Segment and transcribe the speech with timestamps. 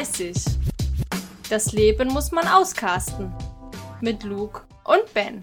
[0.00, 0.56] Ü30.
[1.50, 3.34] Das Leben muss man auskasten.
[4.00, 5.42] Mit Luke und Ben.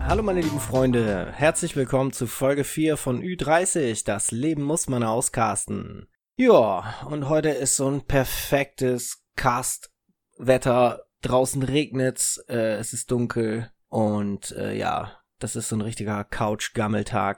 [0.00, 4.06] Hallo meine lieben Freunde, herzlich willkommen zu Folge 4 von Ü30.
[4.06, 6.08] Das Leben muss man auskasten.
[6.36, 11.04] Ja, und heute ist so ein perfektes Cast-Wetter.
[11.20, 17.36] Draußen regnet's, äh, es ist dunkel und äh, ja, das ist so ein richtiger Couch-Gammeltag.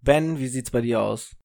[0.00, 1.36] Ben, wie sieht's bei dir aus?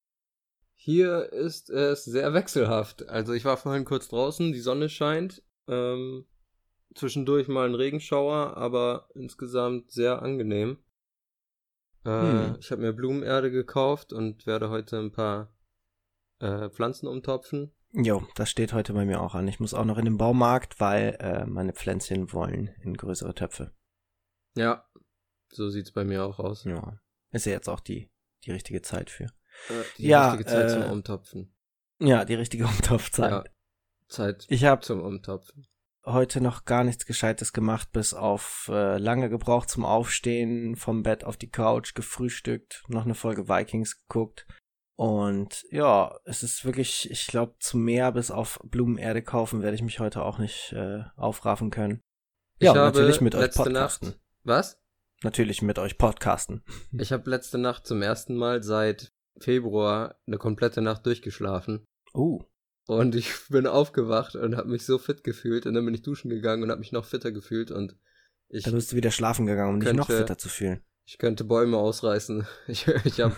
[0.74, 3.08] Hier ist es sehr wechselhaft.
[3.08, 5.42] Also ich war vorhin kurz draußen, die Sonne scheint.
[5.68, 6.26] Ähm,
[6.94, 10.78] zwischendurch mal ein Regenschauer, aber insgesamt sehr angenehm.
[12.04, 12.56] Äh, hm.
[12.60, 15.52] Ich habe mir Blumenerde gekauft und werde heute ein paar
[16.40, 17.72] äh, Pflanzen umtopfen.
[17.92, 19.48] Jo, das steht heute bei mir auch an.
[19.48, 23.72] Ich muss auch noch in den Baumarkt, weil äh, meine Pflänzchen wollen in größere Töpfe.
[24.56, 24.84] Ja,
[25.52, 26.64] so sieht's bei mir auch aus.
[26.64, 26.98] Ja.
[27.32, 28.10] Ist ja jetzt auch die,
[28.44, 29.24] die richtige Zeit für.
[29.24, 31.54] Äh, die ja, richtige Zeit äh, zum Umtopfen.
[31.98, 33.30] Ja, die richtige Umtopfzeit.
[33.30, 33.44] Ja,
[34.08, 35.66] Zeit ich hab zum Umtopfen.
[36.06, 41.24] Heute noch gar nichts Gescheites gemacht, bis auf äh, lange gebraucht zum Aufstehen, vom Bett
[41.24, 44.46] auf die Couch, gefrühstückt, noch eine Folge Vikings geguckt.
[44.96, 49.82] Und ja, es ist wirklich, ich glaube, zu mehr bis auf Blumenerde kaufen werde ich
[49.82, 52.00] mich heute auch nicht äh, aufraffen können.
[52.58, 54.08] Ich ja, natürlich mit euch podcasten.
[54.08, 54.79] Nacht, was?
[55.22, 56.62] Natürlich mit euch podcasten.
[56.92, 61.84] Ich habe letzte Nacht zum ersten Mal seit Februar eine komplette Nacht durchgeschlafen.
[62.14, 62.42] Uh.
[62.86, 66.28] Und ich bin aufgewacht und habe mich so fit gefühlt und dann bin ich duschen
[66.28, 67.96] gegangen und habe mich noch fitter gefühlt und
[68.48, 68.64] ich.
[68.64, 70.82] Dann bist du wieder schlafen gegangen, um könnte, dich noch fitter zu fühlen.
[71.04, 72.46] Ich könnte Bäume ausreißen.
[72.66, 73.36] Ich, ich habe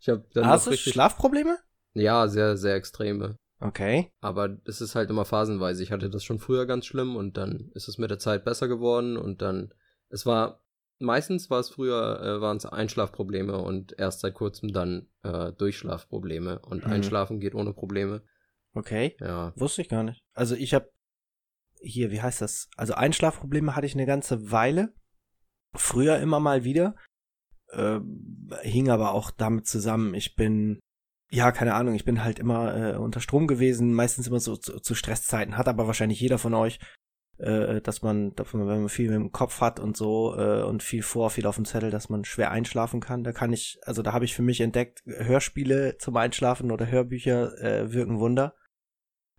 [0.00, 1.58] ich hab dann Hast du Schlafprobleme?
[1.94, 3.36] Ja, sehr, sehr extreme.
[3.60, 4.10] Okay.
[4.20, 5.82] Aber es ist halt immer phasenweise.
[5.82, 8.66] Ich hatte das schon früher ganz schlimm und dann ist es mit der Zeit besser
[8.66, 9.72] geworden und dann,
[10.08, 10.61] es war
[11.02, 16.60] meistens war es früher, äh, waren es Einschlafprobleme und erst seit kurzem dann äh, Durchschlafprobleme.
[16.60, 16.92] Und mhm.
[16.92, 18.22] Einschlafen geht ohne Probleme.
[18.74, 19.16] Okay.
[19.20, 19.52] Ja.
[19.56, 20.22] Wusste ich gar nicht.
[20.32, 20.90] Also ich habe
[21.80, 22.68] hier, wie heißt das?
[22.76, 24.94] Also Einschlafprobleme hatte ich eine ganze Weile.
[25.74, 26.94] Früher immer mal wieder.
[27.68, 28.00] Äh,
[28.62, 30.14] hing aber auch damit zusammen.
[30.14, 30.80] Ich bin,
[31.30, 34.80] ja, keine Ahnung, ich bin halt immer äh, unter Strom gewesen, meistens immer so zu,
[34.80, 35.56] zu Stresszeiten.
[35.56, 36.78] Hat aber wahrscheinlich jeder von euch
[37.42, 40.82] äh, dass man, dass man, wenn man viel im Kopf hat und so äh, und
[40.82, 43.24] viel vor, viel auf dem Zettel, dass man schwer einschlafen kann.
[43.24, 47.58] Da kann ich, also da habe ich für mich entdeckt, Hörspiele zum Einschlafen oder Hörbücher
[47.60, 48.54] äh, wirken Wunder.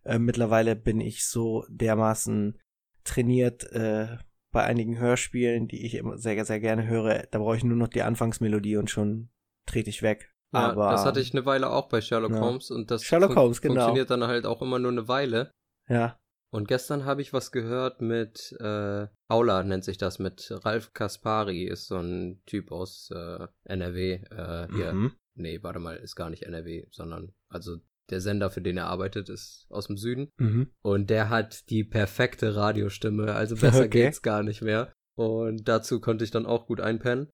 [0.04, 2.60] Äh, mittlerweile bin ich so dermaßen
[3.06, 4.18] trainiert äh,
[4.52, 7.26] bei einigen Hörspielen, die ich immer sehr, sehr gerne höre.
[7.32, 9.30] Da brauche ich nur noch die Anfangsmelodie und schon
[9.66, 10.34] trete ich weg.
[10.54, 12.40] Ja, Aber, das hatte ich eine Weile auch bei Sherlock ja.
[12.40, 13.76] Holmes und das Sherlock Holmes, genau.
[13.76, 15.52] funktioniert dann halt auch immer nur eine Weile.
[15.88, 16.20] Ja.
[16.54, 21.64] Und gestern habe ich was gehört mit äh, Aula nennt sich das, mit Ralf Kaspari,
[21.64, 24.22] ist so ein Typ aus äh, NRW.
[24.30, 24.94] Äh, hier.
[24.94, 25.14] Mhm.
[25.34, 27.78] Nee, warte mal, ist gar nicht NRW, sondern also
[28.12, 30.30] der Sender, für den er arbeitet, ist aus dem Süden.
[30.38, 30.72] Mhm.
[30.84, 34.04] Und der hat die perfekte Radiostimme, also besser okay.
[34.04, 34.94] geht's gar nicht mehr.
[35.16, 37.32] Und dazu konnte ich dann auch gut einpennen.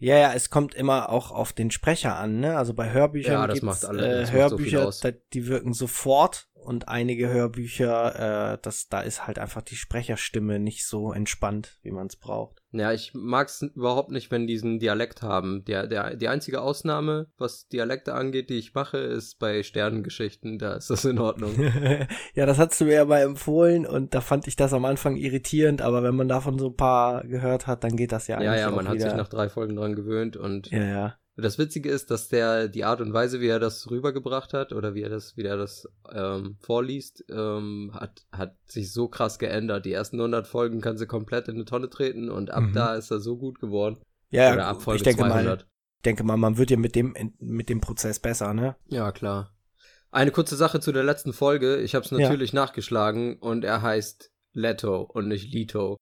[0.00, 2.56] Ja, ja, es kommt immer auch auf den Sprecher an, ne?
[2.56, 7.28] Also bei Hörbüchern ja, das macht alle, äh, Hörbücher, so die wirken sofort und einige
[7.28, 12.16] Hörbücher, äh, das, da ist halt einfach die Sprecherstimme nicht so entspannt, wie man es
[12.16, 12.62] braucht.
[12.72, 15.64] Ja, ich mag es überhaupt nicht, wenn die diesen Dialekt haben.
[15.64, 20.58] Der, der, die einzige Ausnahme, was Dialekte angeht, die ich mache, ist bei Sternengeschichten.
[20.58, 21.54] Da ist das in Ordnung.
[22.34, 25.16] ja, das hast du mir ja mal empfohlen und da fand ich das am Anfang
[25.16, 28.46] irritierend, aber wenn man davon so ein paar gehört hat, dann geht das ja eigentlich.
[28.46, 29.10] Ja, ja, man hat wieder.
[29.10, 30.70] sich nach drei Folgen dran gewöhnt und.
[30.70, 31.14] Ja, ja.
[31.40, 34.94] Das Witzige ist, dass der die Art und Weise, wie er das rübergebracht hat oder
[34.94, 39.86] wie er das, wie er das ähm, vorliest, ähm, hat, hat sich so krass geändert.
[39.86, 42.72] Die ersten 100 Folgen kann sie komplett in eine Tonne treten und ab mhm.
[42.72, 43.98] da ist er so gut geworden.
[44.30, 45.60] Ja, oder ab Folge ich denke 200.
[45.60, 45.66] mal,
[46.04, 48.74] denke mal, man wird ja mit dem mit dem Prozess besser, ne?
[48.86, 49.54] Ja, klar.
[50.10, 51.76] Eine kurze Sache zu der letzten Folge.
[51.76, 52.60] Ich habe es natürlich ja.
[52.62, 55.98] nachgeschlagen und er heißt Leto und nicht Lito.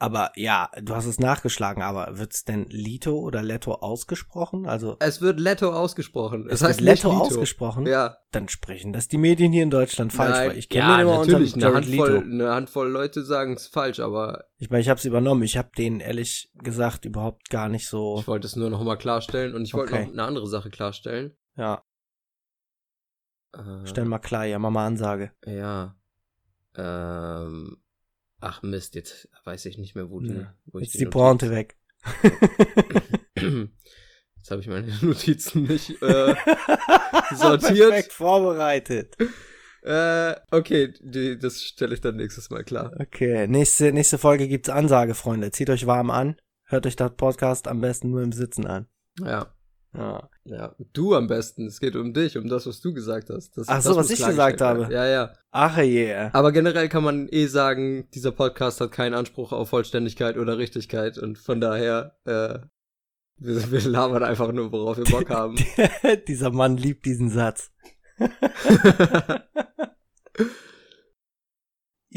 [0.00, 4.64] Aber ja, du hast es nachgeschlagen, aber wird's denn Lito oder Leto ausgesprochen?
[4.66, 6.46] Also es wird Leto ausgesprochen.
[6.46, 7.84] Es, es heißt Leto ausgesprochen.
[7.84, 8.18] Ja.
[8.30, 11.18] Dann sprechen das die Medien hier in Deutschland falsch, Nein, weil ich kenne ja, immer
[11.18, 12.24] natürlich, unter eine Handvoll, Lito.
[12.24, 15.42] eine Handvoll Leute sagen es falsch, aber ich meine, ich habe es übernommen.
[15.42, 18.18] Ich habe denen ehrlich gesagt überhaupt gar nicht so.
[18.20, 20.04] Ich wollte es nur noch mal klarstellen und ich wollte okay.
[20.04, 21.36] noch eine andere Sache klarstellen.
[21.56, 21.82] Ja.
[23.52, 25.32] Äh, Stell mal klar, ja, Mama Ansage.
[25.44, 25.96] Ja.
[26.76, 27.78] Ähm
[28.40, 30.54] Ach Mist, jetzt weiß ich nicht mehr, wo, die, ja.
[30.66, 31.76] wo jetzt ich die, die Pointe weg.
[33.34, 36.34] jetzt habe ich meine Notizen nicht äh,
[37.34, 37.90] sortiert.
[37.90, 39.16] Perfekt vorbereitet.
[39.82, 42.92] Äh, okay, die, das stelle ich dann nächstes Mal klar.
[42.98, 45.50] Okay, nächste, nächste Folge gibt's Ansage, Freunde.
[45.50, 46.36] Zieht euch warm an.
[46.64, 48.86] Hört euch das Podcast am besten nur im Sitzen an.
[49.20, 49.52] Ja.
[49.94, 50.28] Ja.
[50.44, 51.66] Ja, du am besten.
[51.66, 53.56] Es geht um dich, um das, was du gesagt hast.
[53.56, 54.84] Das, Ach so, was ich gesagt werden.
[54.84, 54.92] habe.
[54.92, 55.32] Ja, ja.
[55.50, 56.14] Ach je.
[56.32, 61.18] Aber generell kann man eh sagen, dieser Podcast hat keinen Anspruch auf Vollständigkeit oder Richtigkeit
[61.18, 62.58] und von daher, äh,
[63.38, 65.56] wir, wir labern einfach nur, worauf wir Bock haben.
[66.28, 67.70] Dieser Mann liebt diesen Satz.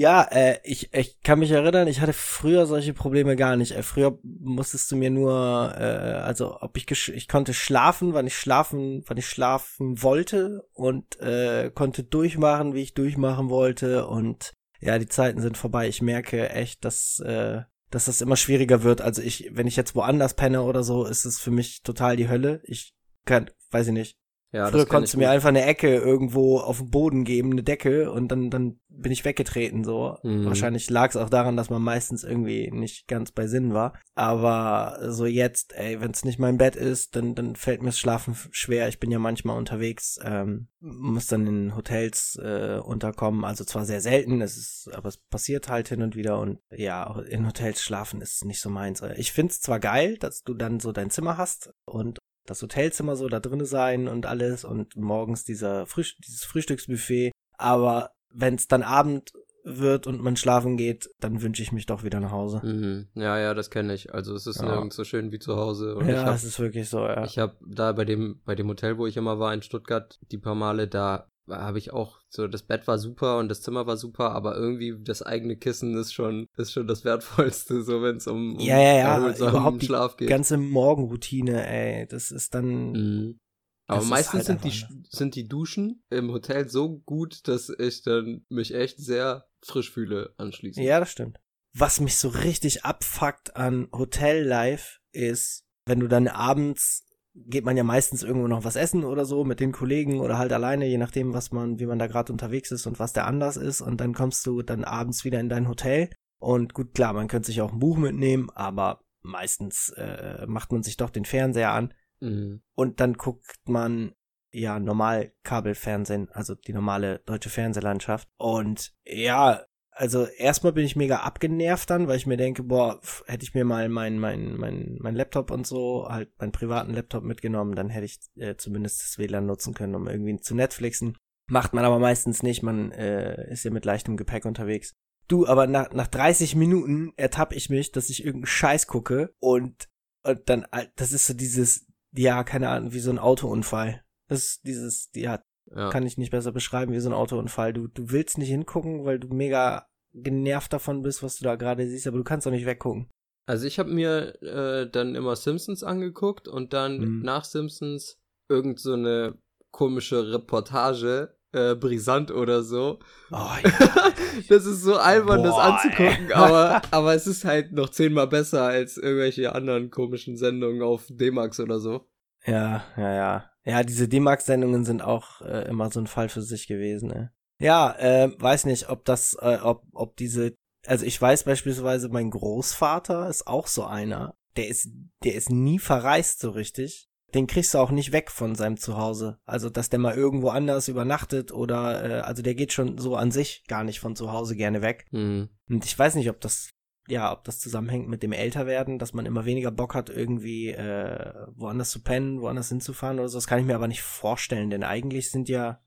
[0.02, 3.74] Ja, äh, ich, ich kann mich erinnern, ich hatte früher solche Probleme gar nicht.
[3.74, 8.36] Äh, früher musstest du mir nur, äh, also ob ich ich konnte schlafen, wann ich
[8.36, 14.98] schlafen, wann ich schlafen wollte und äh, konnte durchmachen, wie ich durchmachen wollte und ja,
[14.98, 15.88] die Zeiten sind vorbei.
[15.88, 17.62] Ich merke echt, dass äh,
[17.92, 19.02] dass das immer schwieriger wird.
[19.02, 22.28] Also ich, wenn ich jetzt woanders penne oder so, ist es für mich total die
[22.28, 22.62] Hölle.
[22.64, 22.96] Ich
[23.26, 24.18] kann, weiß ich nicht.
[24.52, 28.12] Ja, Früher konntest du mir einfach eine Ecke irgendwo auf den Boden geben, eine Decke
[28.12, 30.18] und dann, dann bin ich weggetreten so.
[30.24, 30.46] Mhm.
[30.46, 33.94] Wahrscheinlich lag es auch daran, dass man meistens irgendwie nicht ganz bei Sinn war.
[34.14, 38.00] Aber so jetzt, ey, wenn es nicht mein Bett ist, dann, dann fällt mir das
[38.00, 38.90] Schlafen schwer.
[38.90, 43.46] Ich bin ja manchmal unterwegs, ähm, muss dann in Hotels äh, unterkommen.
[43.46, 47.22] Also zwar sehr selten, es ist, aber es passiert halt hin und wieder und ja,
[47.22, 49.02] in Hotels schlafen ist nicht so meins.
[49.16, 53.28] Ich find's zwar geil, dass du dann so dein Zimmer hast und das Hotelzimmer so
[53.28, 57.32] da drinne sein und alles und morgens dieser Frühst dieses Frühstücksbuffet.
[57.58, 59.34] Aber wenn es dann Abend
[59.64, 62.62] wird und man schlafen geht, dann wünsche ich mich doch wieder nach Hause.
[62.64, 63.08] Mhm.
[63.14, 64.14] Ja, ja, das kenne ich.
[64.14, 64.66] Also es ist Ja.
[64.66, 65.96] nirgends so schön wie zu Hause.
[65.96, 67.24] Und ich ja, hab, es ist wirklich so, ja.
[67.26, 70.40] Ich habe da bei dem, bei dem Hotel, wo ich immer war in Stuttgart, die
[70.40, 73.98] paar Male, da habe ich auch so, das Bett war super und das Zimmer war
[73.98, 78.28] super, aber irgendwie das eigene Kissen ist schon, ist schon das Wertvollste, so wenn es
[78.28, 80.30] um, um Ja, ja, ja, überhaupt die Schlaf geht.
[80.30, 83.40] Ganze Morgenroutine, ey, das ist dann, Mhm.
[83.88, 88.04] Aber meistens halt sind, die, einfach, sind die Duschen im Hotel so gut, dass ich
[88.04, 90.86] dann mich echt sehr frisch fühle anschließend.
[90.86, 91.40] ja, das stimmt.
[91.74, 97.84] Was mich so richtig abfuckt an Hotellife ist, wenn du dann abends geht man ja
[97.84, 101.34] meistens irgendwo noch was essen oder so mit den Kollegen oder halt alleine, je nachdem,
[101.34, 103.82] was man, wie man da gerade unterwegs ist und was der anders ist.
[103.82, 106.10] Und dann kommst du dann abends wieder in dein Hotel.
[106.40, 110.84] Und gut, klar, man könnte sich auch ein Buch mitnehmen, aber meistens äh, macht man
[110.84, 111.94] sich doch den Fernseher an
[112.24, 112.62] Mhm.
[112.76, 114.14] und dann guckt man
[114.52, 118.30] ja normal Kabelfernsehen, also die normale deutsche Fernsehlandschaft.
[118.38, 119.66] Und ja,
[120.02, 123.54] also erstmal bin ich mega abgenervt dann, weil ich mir denke, boah, pf, hätte ich
[123.54, 127.90] mir mal mein, mein, mein, mein Laptop und so, halt meinen privaten Laptop mitgenommen, dann
[127.90, 131.20] hätte ich äh, zumindest das WLAN nutzen können, um irgendwie zu Netflixen.
[131.48, 134.96] Macht man aber meistens nicht, man äh, ist ja mit leichtem Gepäck unterwegs.
[135.28, 139.88] Du, aber nach, nach 30 Minuten ertappe ich mich, dass ich irgendeinen Scheiß gucke und,
[140.24, 140.66] und dann,
[140.96, 144.04] das ist so dieses, ja, keine Ahnung, wie so ein Autounfall.
[144.28, 145.92] Das ist dieses, ja, Ja.
[145.92, 147.72] kann ich nicht besser beschreiben, wie so ein Autounfall.
[147.72, 151.88] Du, du willst nicht hingucken, weil du mega genervt davon bist, was du da gerade
[151.88, 153.10] siehst, aber du kannst auch nicht weggucken.
[153.48, 157.22] Also ich habe mir äh, dann immer Simpsons angeguckt und dann Mhm.
[157.24, 158.20] nach Simpsons
[158.50, 159.38] irgend so eine
[159.72, 163.00] komische Reportage, äh, brisant oder so.
[163.32, 164.14] Oh, ja.
[164.50, 166.34] das ist so albern, das Boah, anzugucken, ey.
[166.34, 171.60] aber, aber es ist halt noch zehnmal besser als irgendwelche anderen komischen Sendungen auf D-Max
[171.60, 172.08] oder so.
[172.46, 173.46] ja, ja, ja.
[173.64, 177.32] Ja, diese D-Max-Sendungen sind auch äh, immer so ein Fall für sich gewesen, ne?
[177.62, 182.32] Ja, äh, weiß nicht, ob das, äh, ob, ob diese, also ich weiß beispielsweise, mein
[182.32, 184.34] Großvater ist auch so einer.
[184.58, 184.90] Der ist,
[185.24, 187.08] der ist nie verreist so richtig.
[187.34, 189.40] Den kriegst du auch nicht weg von seinem Zuhause.
[189.46, 193.32] Also, dass der mal irgendwo anders übernachtet oder, äh, also der geht schon so an
[193.32, 195.06] sich gar nicht von zu Hause gerne weg.
[195.12, 195.48] Hm.
[195.70, 196.72] Und ich weiß nicht, ob das,
[197.08, 201.34] ja, ob das zusammenhängt mit dem Älterwerden, dass man immer weniger Bock hat, irgendwie äh,
[201.56, 203.38] woanders zu pennen, woanders hinzufahren oder so.
[203.38, 205.80] Das kann ich mir aber nicht vorstellen, denn eigentlich sind Ja,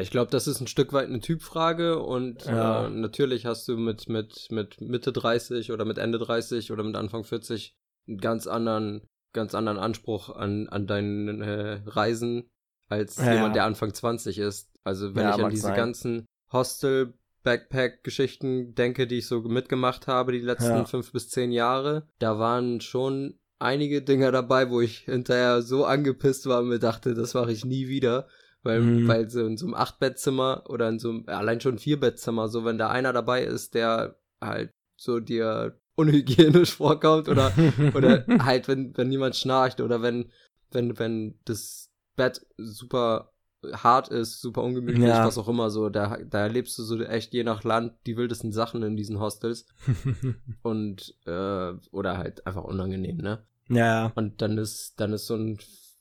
[0.00, 2.86] ich glaube, das ist ein Stück weit eine Typfrage und Ja.
[2.86, 6.96] äh, natürlich hast du mit, mit, mit Mitte 30 oder mit Ende 30 oder mit
[6.96, 7.74] Anfang 40
[8.08, 12.48] einen ganz anderen, ganz anderen Anspruch an, an deinen äh, Reisen
[12.88, 14.70] als Ja, jemand, der Anfang 20 ist.
[14.84, 15.76] Also wenn Ja, ich an diese sein.
[15.76, 22.08] ganzen Hostel Backpack-Geschichten denke, die ich so mitgemacht habe die letzten fünf bis zehn Jahre,
[22.18, 27.14] da waren schon einige Dinger dabei, wo ich hinterher so angepisst war und mir dachte,
[27.14, 28.28] das mache ich nie wieder.
[28.64, 29.06] Weil, Mhm.
[29.08, 32.78] weil so in so einem Acht-Bettzimmer oder in so einem, allein schon Vier-Bettzimmer, so wenn
[32.78, 37.52] da einer dabei ist, der halt so dir unhygienisch vorkommt oder,
[37.94, 40.30] oder halt, wenn, wenn niemand schnarcht oder wenn,
[40.72, 43.30] wenn, wenn das Bett super
[43.72, 45.24] hart ist, super ungemütlich, Ja.
[45.24, 48.52] was auch immer so, da, da erlebst du so echt je nach Land die wildesten
[48.52, 49.66] Sachen in diesen Hostels
[50.62, 53.44] und, äh, oder halt einfach unangenehm, ne?
[53.68, 55.58] ja, Und dann ist, dann ist so ein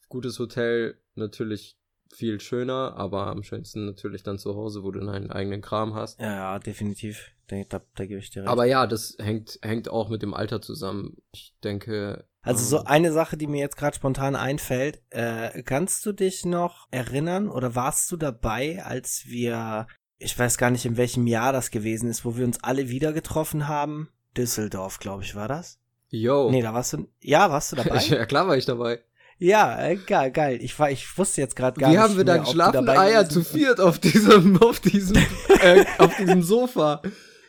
[0.10, 1.77] gutes Hotel natürlich
[2.15, 6.20] viel schöner, aber am schönsten natürlich dann zu Hause, wo du deinen eigenen Kram hast.
[6.20, 7.32] ja, ja, definitiv.
[7.48, 8.50] Da, da, da gebe ich dir recht.
[8.50, 11.17] Aber ja, das hängt, hängt auch mit dem Alter zusammen.
[11.34, 12.88] Ich denke, Also so Mhm.
[12.88, 17.75] eine Sache, die mir jetzt gerade spontan einfällt, äh, kannst du dich noch erinnern oder
[17.75, 19.88] warst du dabei, als wir,
[20.20, 23.12] ich weiß gar nicht, in welchem Jahr das gewesen ist, wo wir uns alle wieder
[23.12, 24.10] getroffen haben?
[24.38, 25.79] Düsseldorf, glaube ich, war das?
[26.10, 26.50] Yo.
[26.51, 27.98] Nee, da warst du, ja, warst du dabei?
[28.08, 29.00] ja, klar war ich dabei.
[29.43, 30.59] Ja, äh, geil, geil.
[30.62, 32.51] Ich war, ich wusste jetzt gerade gar Wie nicht haben wir da mehr, ob du
[32.53, 32.85] geschlafen?
[32.85, 35.17] dabei Ah ja, gewesen zu viert auf diesem, auf diesem,
[35.62, 37.01] äh, auf diesem Sofa.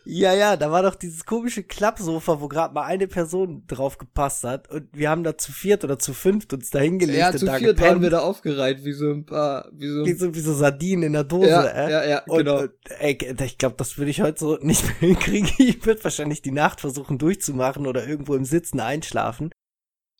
[0.06, 4.44] Ja, ja, da war doch dieses komische Klappsofa, wo gerade mal eine Person drauf gepasst
[4.44, 7.38] hat und wir haben da zu viert oder zu fünft uns da hingelegt Ja, und
[7.38, 10.12] zu da viert gepennt, waren wir da aufgereiht, wie so ein paar, wie so wie
[10.12, 11.90] so, wie so Sardinen in der Dose, ja, äh?
[11.90, 12.58] ja, ja, Und, genau.
[12.62, 15.48] und ey, ich glaube, das würde ich heute so nicht mehr hinkriegen.
[15.56, 19.50] Ich würde wahrscheinlich die Nacht versuchen durchzumachen oder irgendwo im Sitzen einschlafen.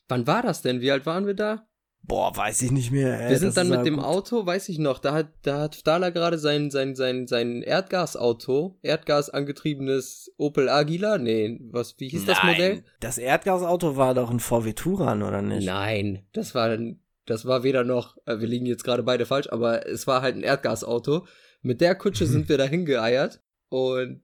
[0.09, 0.81] Wann war das denn?
[0.81, 1.67] Wie alt waren wir da?
[2.07, 3.19] Boah, weiß ich nicht mehr.
[3.19, 4.05] Ey, wir sind das dann mit dem gut.
[4.05, 8.79] Auto, weiß ich noch, da hat, da hat Stahler gerade sein, sein, sein, sein Erdgasauto,
[8.83, 12.85] Erdgas angetriebenes Opel Agila, nee, was, wie hieß das Nein, Modell?
[13.01, 15.65] Das Erdgasauto war doch ein VW Touran, oder nicht?
[15.65, 16.77] Nein, das war,
[17.25, 20.37] das war weder noch, äh, wir liegen jetzt gerade beide falsch, aber es war halt
[20.37, 21.27] ein Erdgasauto.
[21.63, 24.21] Mit der Kutsche sind wir dahin geeiert und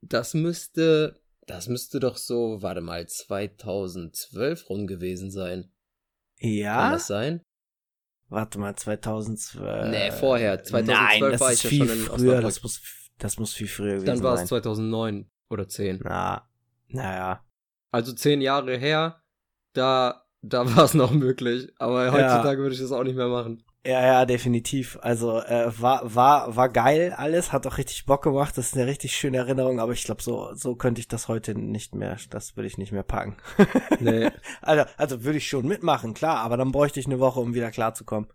[0.00, 5.70] das müsste, das müsste doch so, warte mal, 2012 rum gewesen sein.
[6.40, 6.90] Kann Ja?
[6.92, 7.42] das sein?
[8.28, 9.90] Warte mal, 2012.
[9.90, 10.62] Nee, vorher.
[10.62, 12.14] 2012 Nein, das war ist ich ja viel schon in früher.
[12.14, 12.42] Osnabrück.
[12.42, 12.82] Das muss,
[13.18, 14.46] das muss viel früher gewesen Dann war es sein.
[14.48, 16.00] 2009 oder 10.
[16.04, 16.48] Na,
[16.88, 17.44] naja.
[17.92, 19.20] Also zehn Jahre her,
[19.72, 21.72] da, da war es noch möglich.
[21.78, 22.12] Aber Ja.
[22.12, 23.64] heutzutage würde ich das auch nicht mehr machen.
[23.86, 24.98] Ja, ja, definitiv.
[25.00, 28.58] Also äh, war war war geil alles, hat auch richtig Bock gemacht.
[28.58, 31.54] Das ist eine richtig schöne Erinnerung, aber ich glaube, so so könnte ich das heute
[31.54, 32.18] nicht mehr.
[32.28, 33.36] Das würde ich nicht mehr packen.
[34.00, 34.30] Nee.
[34.60, 37.70] also also würde ich schon mitmachen, klar, aber dann bräuchte ich eine Woche, um wieder
[37.70, 38.28] klarzukommen.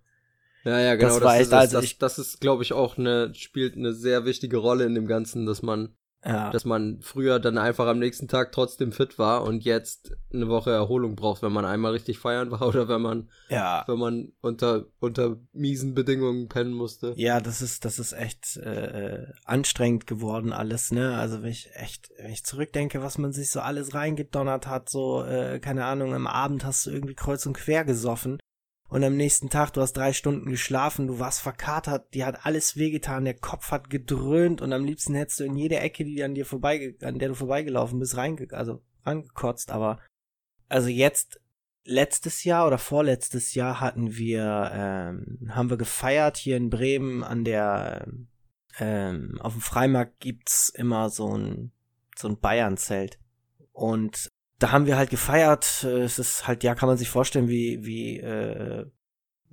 [0.63, 1.09] Ja, ja, genau.
[1.09, 4.25] Das Das, war echt- das, also das ist, glaube ich, auch eine, spielt eine sehr
[4.25, 5.95] wichtige Rolle in dem Ganzen, dass man,
[6.27, 6.49] Ja.
[6.49, 10.71] dass man früher dann einfach am nächsten Tag trotzdem fit war und jetzt eine Woche
[10.71, 13.83] Erholung braucht, wenn man einmal richtig feiern war oder wenn man, ja.
[13.85, 17.13] wenn man unter, unter miesen Bedingungen pennen musste.
[17.15, 21.15] Ja, das ist, das ist echt äh, anstrengend geworden alles, ne?
[21.15, 25.23] Also wenn ich echt, wenn ich zurückdenke, was man sich so alles reingedonnert hat, so,
[25.23, 28.39] äh, keine Ahnung, am Abend hast du irgendwie kreuz und quer gesoffen
[28.87, 32.77] und am nächsten Tag, du hast drei Stunden geschlafen, du warst verkatert, dir hat alles
[32.77, 36.35] wehgetan, der Kopf hat gedröhnt und am liebsten hättest du in jede Ecke, die an
[36.35, 39.99] dir vorbei, an der du vorbeigelaufen bist, reinge also rangekotzt, aber
[40.69, 41.39] also jetzt
[41.83, 47.43] letztes Jahr oder vorletztes Jahr hatten wir, ähm, haben wir gefeiert hier in Bremen an
[47.43, 48.07] der,
[48.79, 51.71] ähm, auf dem Freimarkt gibt's immer so ein,
[52.17, 53.19] so ein Bayern-Zelt.
[53.71, 55.83] Und da haben wir halt gefeiert.
[55.83, 58.85] Äh, Es ist halt, ja, kann man sich vorstellen, wie, wie, äh,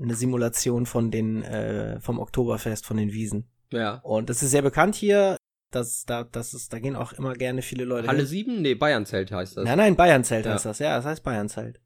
[0.00, 3.49] eine Simulation von den, äh, vom Oktoberfest, von den Wiesen.
[3.71, 3.97] Ja.
[4.02, 5.37] Und das ist sehr bekannt hier.
[5.71, 8.26] Das, da, das ist, da gehen auch immer gerne viele Leute Halle hin.
[8.26, 8.62] 7?
[8.62, 9.64] Nee, Bayernzelt heißt das.
[9.64, 10.52] Nein, nein, Bayernzelt Ja.
[10.54, 11.80] heißt das, ja, das heißt Bayernzelt.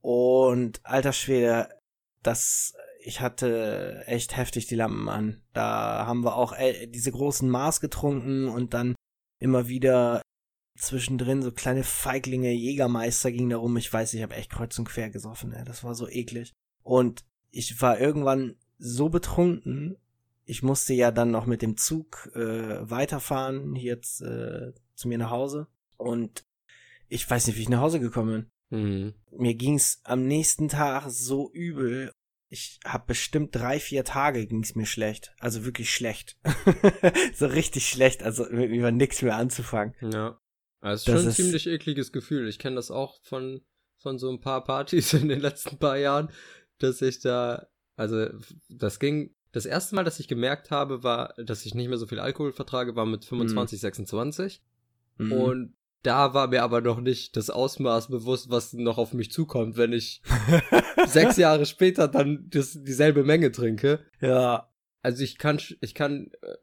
[0.00, 1.68] Und alter Schwede,
[2.22, 5.42] das, ich hatte echt heftig die Lampen an.
[5.52, 8.94] Da haben wir auch äh, diese großen Maß getrunken und dann
[9.38, 10.22] immer wieder
[10.78, 13.76] zwischendrin so kleine Feiglinge, Jägermeister ging da rum.
[13.76, 15.64] Ich weiß, ich habe echt kreuz und quer gesoffen, ey.
[15.64, 16.54] das war so eklig.
[16.82, 19.96] Und ich war irgendwann so betrunken,
[20.44, 25.18] ich musste ja dann noch mit dem Zug äh, weiterfahren, hier jetzt äh, zu mir
[25.18, 25.66] nach Hause.
[25.98, 26.46] Und
[27.08, 28.80] ich weiß nicht, wie ich nach Hause gekommen bin.
[28.80, 29.14] Mhm.
[29.30, 32.12] Mir ging's am nächsten Tag so übel.
[32.48, 35.34] Ich hab bestimmt drei, vier Tage ging's mir schlecht.
[35.38, 36.38] Also wirklich schlecht.
[37.34, 38.22] so richtig schlecht.
[38.22, 39.94] Also mit mir war nix mehr anzufangen.
[40.00, 40.40] Ja.
[40.80, 42.48] Das ist Das schon ein ziemlich ekliges Gefühl.
[42.48, 43.62] Ich kenne das auch von,
[43.98, 46.30] von so ein paar Partys in den letzten paar Jahren,
[46.78, 47.66] dass ich da,
[47.96, 48.28] also
[48.68, 52.06] das ging, das erste Mal, dass ich gemerkt habe, war, dass ich nicht mehr so
[52.06, 54.62] viel Alkohol vertrage, war mit 25, 26.
[55.16, 55.32] Mhm.
[55.32, 59.76] Und da war mir aber noch nicht das Ausmaß bewusst, was noch auf mich zukommt,
[59.76, 60.22] wenn ich
[61.06, 64.00] sechs Jahre später dann das, dieselbe Menge trinke.
[64.20, 64.68] ja.
[65.00, 66.56] Also ich kann, ich kann äh,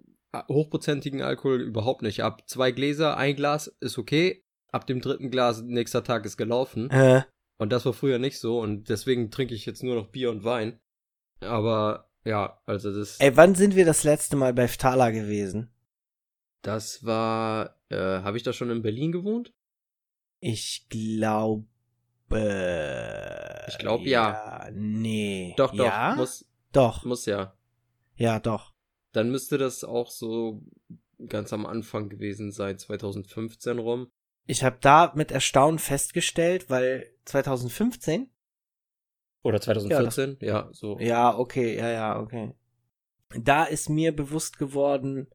[0.47, 2.23] hochprozentigen Alkohol überhaupt nicht.
[2.23, 4.43] Ab zwei Gläser, ein Glas ist okay.
[4.71, 6.89] Ab dem dritten Glas, nächster Tag ist gelaufen.
[6.91, 7.23] Äh,
[7.57, 8.59] Und das war früher nicht so.
[8.59, 10.79] Und deswegen trinke ich jetzt nur noch Bier und Wein.
[11.39, 15.71] Aber ja, also das, ey, wann sind wir das letzte Mal bei Ftala gewesen?
[16.61, 19.53] das war, äh, habe ich da schon in Berlin gewohnt?
[20.39, 21.65] Ich glaube.
[23.67, 24.67] Ich glaub, ja.
[24.73, 25.53] Nee.
[25.57, 26.15] Doch, doch, ja?
[26.15, 27.05] muss, Doch.
[27.05, 27.53] muss ja.
[28.15, 28.73] Ja, doch.
[29.15, 30.61] Dann müsste das auch so
[31.27, 34.11] ganz am Anfang gewesen sein, 2015 rum.
[34.45, 38.29] Ich habe da mit Erstaunen festgestellt, weil 2015
[39.41, 40.99] Oder 2014, ja, so.
[40.99, 42.53] Ja, okay, ja, ja, okay.
[43.39, 45.27] Da ist mir bewusst geworden,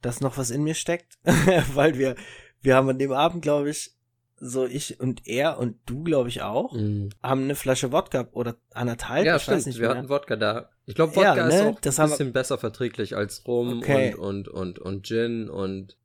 [0.00, 1.18] dass noch was in mir steckt,
[1.74, 2.14] weil wir,
[2.60, 3.92] wir haben an dem Abend, glaube ich,
[4.42, 7.10] so ich und er und du, glaube ich, auch, Mhm.
[7.22, 9.58] haben eine Flasche Wodka oder anderthalb, Ja, ich stimmt.
[9.58, 9.98] weiß nicht wir mehr.
[9.98, 10.70] hatten Wodka da.
[10.86, 14.14] Ich glaube, Ja, Wodka ne, ist auch das ein bisschen besser verträglich als Rum Okay.
[14.14, 15.96] und, und, und, und Gin und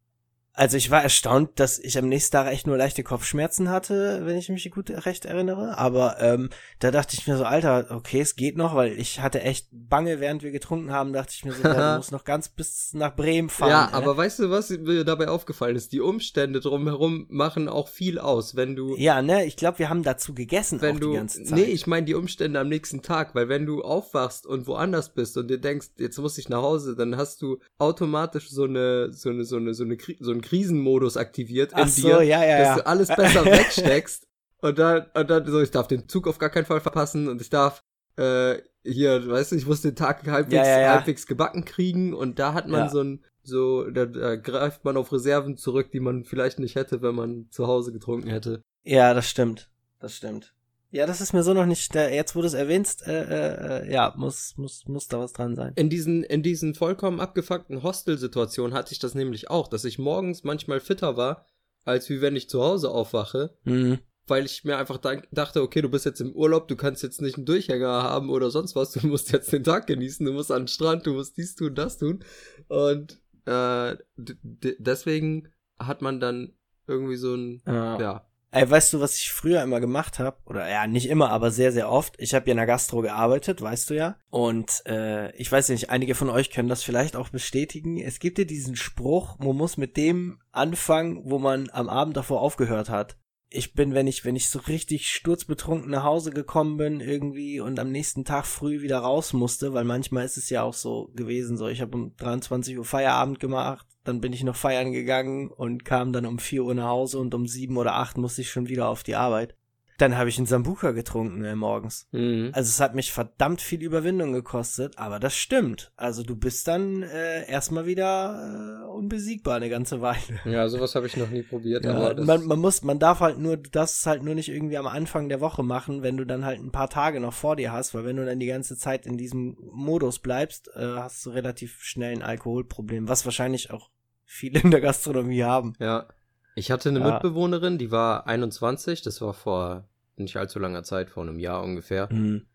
[0.57, 4.37] Also ich war erstaunt, dass ich am nächsten Tag echt nur leichte Kopfschmerzen hatte, wenn
[4.37, 5.77] ich mich gut recht erinnere.
[5.77, 9.41] Aber ähm, da dachte ich mir so, Alter, okay, es geht noch, weil ich hatte
[9.41, 12.93] echt Bange, während wir getrunken haben, dachte ich mir so, du musst noch ganz bis
[12.93, 13.69] nach Bremen fahren.
[13.69, 13.93] ja, ey.
[13.93, 15.91] aber weißt du, was mir dabei aufgefallen ist?
[15.91, 20.03] Die Umstände drumherum machen auch viel aus, wenn du Ja, ne, ich glaube, wir haben
[20.03, 21.57] dazu gegessen wenn auch du die ganze Zeit.
[21.57, 25.35] nee, ich meine die Umstände am nächsten Tag, weil wenn du aufwachst und woanders bist
[25.37, 29.29] und dir denkst, jetzt muss ich nach Hause, dann hast du automatisch so eine so
[29.29, 32.43] eine so eine so eine Kri so einen Krisenmodus aktiviert in Ach so, dir, ja,
[32.45, 34.27] ja, dass du alles besser wegsteckst
[34.61, 37.41] und dann und dann so ich darf den Zug auf gar keinen Fall verpassen und
[37.41, 37.81] ich darf
[38.17, 42.67] äh, hier, weißt du, ich muss den Tag halbwegs, halbwegs gebacken kriegen und da hat
[42.67, 46.75] man so ein so da, da greift man auf Reserven zurück, die man vielleicht nicht
[46.75, 48.61] hätte, wenn man zu Hause getrunken hätte.
[48.83, 49.69] Ja, das stimmt.
[49.99, 50.54] Das stimmt.
[50.95, 53.91] Ja, das ist mir so noch nicht, jetzt wo du es erwähnst, äh, äh, äh,
[53.93, 55.73] ja, muss, muss, muss da was dran sein.
[55.75, 60.45] In diesen, in diesen vollkommen abgefuckten Hostel-Situationen hatte ich das nämlich auch, dass ich morgens
[60.45, 61.45] manchmal fitter war,
[61.83, 63.99] als wie wenn ich zu Hause aufwache, Mhm.
[64.27, 67.35] weil ich mir einfach dachte, okay, du bist jetzt im Urlaub, du kannst jetzt nicht
[67.35, 70.61] einen Durchhänger haben oder sonst was, du musst jetzt den Tag genießen, du musst an
[70.61, 72.23] den Strand, du musst dies tun, das tun.
[72.69, 76.53] Und äh, deswegen hat man dann
[76.87, 77.99] irgendwie so ein, Ja.
[77.99, 80.37] ja, Ey, weißt du, was ich früher immer gemacht habe?
[80.45, 82.15] Oder ja, nicht immer, aber sehr, sehr oft.
[82.19, 84.17] Ich habe ja in der Gastro gearbeitet, weißt du ja.
[84.29, 87.99] Und äh, ich weiß nicht, einige von euch können das vielleicht auch bestätigen.
[87.99, 92.41] Es gibt ja diesen Spruch, man muss mit dem anfangen, wo man am Abend davor
[92.41, 93.17] aufgehört hat.
[93.49, 97.79] Ich bin, wenn ich, wenn ich so richtig sturzbetrunken nach Hause gekommen bin irgendwie und
[97.79, 101.57] am nächsten Tag früh wieder raus musste, weil manchmal ist es ja auch so gewesen,
[101.57, 105.83] so ich habe um 23 Uhr Feierabend gemacht, dann bin ich noch feiern gegangen und
[105.83, 108.69] kam dann um 4 Uhr nach Hause und um 7 oder 8 musste ich schon
[108.69, 109.55] wieder auf die Arbeit.
[109.97, 112.07] Dann habe ich einen Sambuka getrunken äh, morgens.
[112.11, 112.49] mhm.
[112.53, 115.91] Also es hat mich verdammt viel Überwindung gekostet, aber das stimmt.
[115.95, 120.19] Also du bist dann äh, erstmal wieder äh, unbesiegbar eine ganze Weile.
[120.43, 123.39] ja, sowas habe ich noch nie probiert, Ja, das, man, man muss, man darf halt
[123.39, 126.25] nur, du darfst es halt nur nicht irgendwie am Anfang der Woche machen, wenn du
[126.25, 128.77] dann halt ein paar Tage noch vor dir hast, weil wenn du dann die ganze
[128.77, 133.91] Zeit in diesem Modus bleibst, äh, hast du relativ schnell ein Alkoholproblem, was wahrscheinlich auch
[134.35, 135.73] viele in der Gastronomie haben.
[135.79, 136.07] Ja.
[136.55, 137.13] Ich hatte eine Ja.
[137.13, 142.11] Mitbewohnerin, die war 21, das war vor nicht allzu langer Zeit, vor einem Jahr ungefähr.
[142.11, 142.45] Mhm.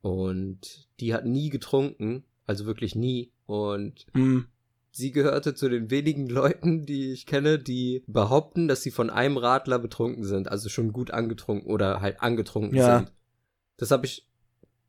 [0.00, 3.30] Und die hat nie getrunken, also wirklich nie.
[3.46, 4.46] Und Mhm.
[4.90, 9.36] sie gehörte zu den wenigen Leuten, die ich kenne, die behaupten, dass sie von einem
[9.36, 12.98] Radler betrunken sind, also schon gut angetrunken oder halt angetrunken Ja.
[12.98, 13.12] sind.
[13.76, 14.26] Das habe ich,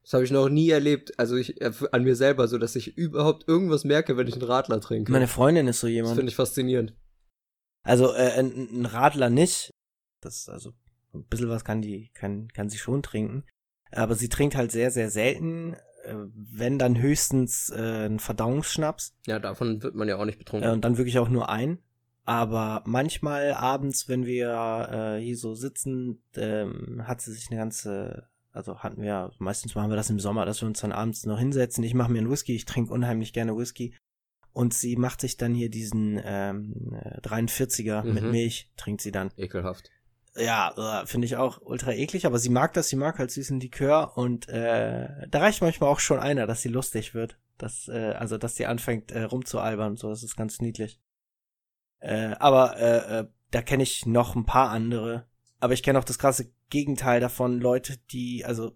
[0.04, 1.18] das habe ich noch nie erlebt.
[1.18, 4.44] Also ich äh, an mir selber, so dass ich überhaupt irgendwas merke, wenn ich einen
[4.44, 5.12] Radler trinke.
[5.12, 6.16] Meine Freundin ist so das jemand.
[6.16, 6.94] finde ich faszinierend.
[7.84, 9.72] Also äh, ein, Radler nicht.
[10.22, 10.72] Das also
[11.13, 13.44] ein bisschen was kann die kann kann sie schon trinken,
[13.92, 19.39] aber sie trinkt halt sehr sehr selten, äh, wenn dann höchstens äh, ein Verdauungsschnaps Ja,
[19.39, 20.70] davon wird man ja auch nicht betrunken.
[20.70, 21.80] äh, und dann wirklich auch nur ein.
[22.26, 28.30] Aber manchmal abends, wenn wir äh, hier so sitzen, ähm, hat sie sich eine ganze,
[28.54, 31.39] also hatten wir, meistens machen wir das im Sommer, dass wir uns dann abends noch
[31.39, 31.84] hinsetzen.
[31.84, 33.96] Ich mache mir einen Whisky, ich trinke unheimlich gerne Whisky.
[34.54, 38.32] Und sie macht sich dann hier diesen ähm, äh, 43er mit Mhm.
[38.32, 39.32] Milch, trinkt sie dann.
[39.36, 39.89] Ekelhaft.
[40.36, 43.60] Ja, äh, finde ich auch ultra eklig, aber sie mag das, sie mag halt süßen
[43.60, 47.38] Likör und äh, da reicht manchmal auch schon einer, dass sie lustig wird.
[47.58, 51.00] Dass, äh, also dass sie anfängt äh, rumzualbern, so, das ist ganz niedlich.
[52.00, 55.28] Äh, aber äh, äh, da kenne ich noch ein paar andere.
[55.63, 58.73] Aber ich kenne auch das krasse Gegenteil davon, Leute, die, also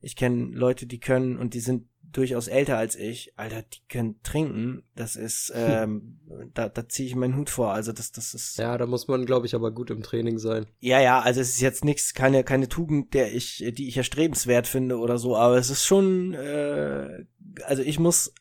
[0.00, 4.20] ich kenne Leute, die können und die sind durchaus älter als ich, Alter, die können
[4.24, 4.82] trinken.
[4.96, 6.18] Das ist, ähm,
[6.52, 7.72] da, da ziehe ich meinen Hut vor.
[7.72, 8.58] Also das, das ist.
[8.58, 10.66] Ja, da muss man, glaube ich, aber gut im Training sein.
[10.80, 14.66] Ja, ja, also es ist jetzt nichts, keine, keine Tugend, der ich, die ich erstrebenswert
[14.66, 17.24] finde oder so, aber es ist schon, äh,
[17.66, 18.34] also ich muss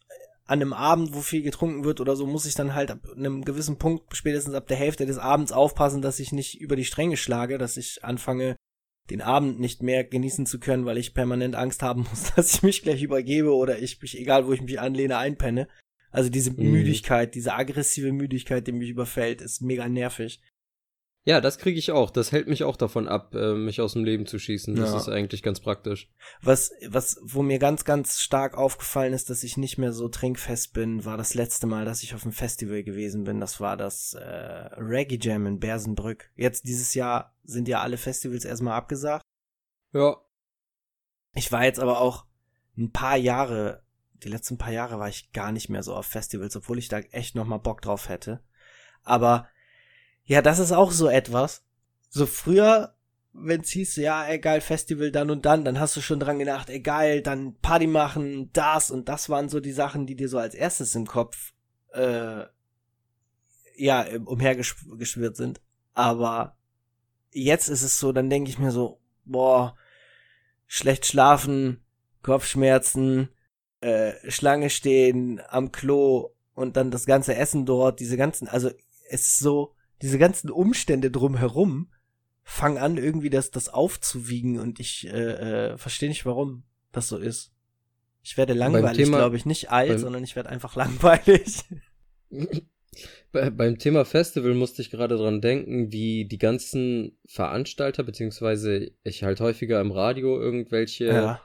[0.46, 3.46] an einem Abend, wo viel getrunken wird oder so, muss ich dann halt ab einem
[3.46, 7.16] gewissen Punkt, spätestens ab der Hälfte des Abends aufpassen, dass ich nicht über die Stränge
[7.18, 8.56] schlage, dass ich anfange,
[9.10, 12.64] den Abend nicht mehr genießen zu können, weil ich permanent Angst haben muss, dass ich
[12.64, 15.68] mich gleich übergebe oder ich mich, egal wo ich mich anlehne, einpenne.
[16.12, 16.72] Also diese Mhm.
[16.72, 20.42] Müdigkeit, diese aggressive Müdigkeit, die mich überfällt, ist mega nervig.
[21.26, 22.12] Ja, das kriege ich auch.
[22.12, 24.76] Das hält mich auch davon ab, äh, mich aus dem Leben zu schießen.
[24.76, 24.98] Das Ja.
[24.98, 26.12] ist eigentlich ganz praktisch.
[26.42, 30.74] Was, was, wo mir ganz, ganz stark aufgefallen ist, dass ich nicht mehr so trinkfest
[30.74, 33.40] bin, war das letzte Mal, dass ich auf einem Festival gewesen bin.
[33.40, 36.30] Das war das äh, Reggae Jam in Bersenbrück.
[36.36, 39.24] Jetzt dieses Jahr sind ja alle Festivals erstmal abgesagt.
[39.94, 40.18] Ja.
[41.36, 42.26] Ich war jetzt aber auch
[42.78, 43.84] ein paar Jahre,
[44.24, 47.00] die letzten paar Jahre war ich gar nicht mehr so auf Festivals, obwohl ich da
[47.00, 48.42] echt nochmal Bock drauf hätte.
[49.04, 49.48] Aber
[50.26, 51.64] ja, das ist auch so etwas.
[52.10, 52.96] So früher,
[53.34, 56.70] wenn's hieß, ja, ey, geil, Festival dann und dann, dann hast du schon dran gedacht,
[56.70, 60.38] ey, geil, dann Party machen, das und das waren so die Sachen, die dir so
[60.38, 61.54] als erstes im Kopf,
[61.94, 62.44] äh,
[63.76, 65.62] ja, umhergeschwirrt sind.
[65.94, 66.56] Aber
[67.32, 69.76] jetzt ist es so, dann denke ich mir so, boah,
[70.68, 71.84] schlecht schlafen,
[72.22, 73.30] Kopfschmerzen,
[73.82, 78.70] äh, Schlange stehen am Klo und dann das ganze Essen dort, diese ganzen, also
[79.10, 81.90] es ist so, diese ganzen Umstände drumherum
[82.44, 87.18] fangen an, irgendwie das, das aufzuwiegen und ich äh, äh, verstehe nicht, warum das so
[87.18, 87.54] ist.
[88.22, 91.64] Ich werde langweilig, glaube ich, nicht alt, sondern ich werde einfach langweilig.
[93.32, 99.24] Bei, beim Thema Festival musste ich gerade dran denken, wie die ganzen Veranstalter, beziehungsweise ich
[99.24, 101.42] halt häufiger im Radio irgendwelche, ja.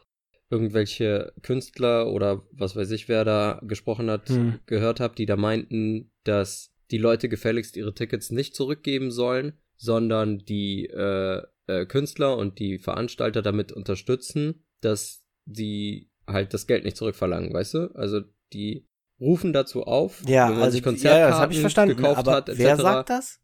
[0.50, 4.58] irgendwelche Künstler oder was weiß ich, wer da gesprochen hat, hm.
[4.66, 10.38] gehört habe, die da meinten, dass die Leute gefälligst ihre Tickets nicht zurückgeben sollen, sondern
[10.38, 16.96] die äh, äh, Künstler und die Veranstalter damit unterstützen, dass sie halt das Geld nicht
[16.96, 17.90] zurückverlangen, weißt du?
[17.94, 18.22] Also
[18.52, 18.86] die
[19.20, 22.18] rufen dazu auf, ja, wenn man also, sich Konzertkarten ja, das hab ich verstanden, gekauft
[22.18, 22.58] aber hat, etc.
[22.58, 23.40] Wer sagt das?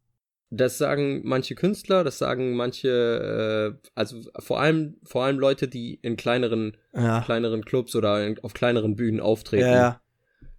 [0.50, 5.94] Das sagen manche Künstler, das sagen manche, äh, also vor allem vor allem Leute, die
[5.94, 7.22] in kleineren ja.
[7.22, 9.66] kleineren Clubs oder in, auf kleineren Bühnen auftreten.
[9.66, 10.00] Ja,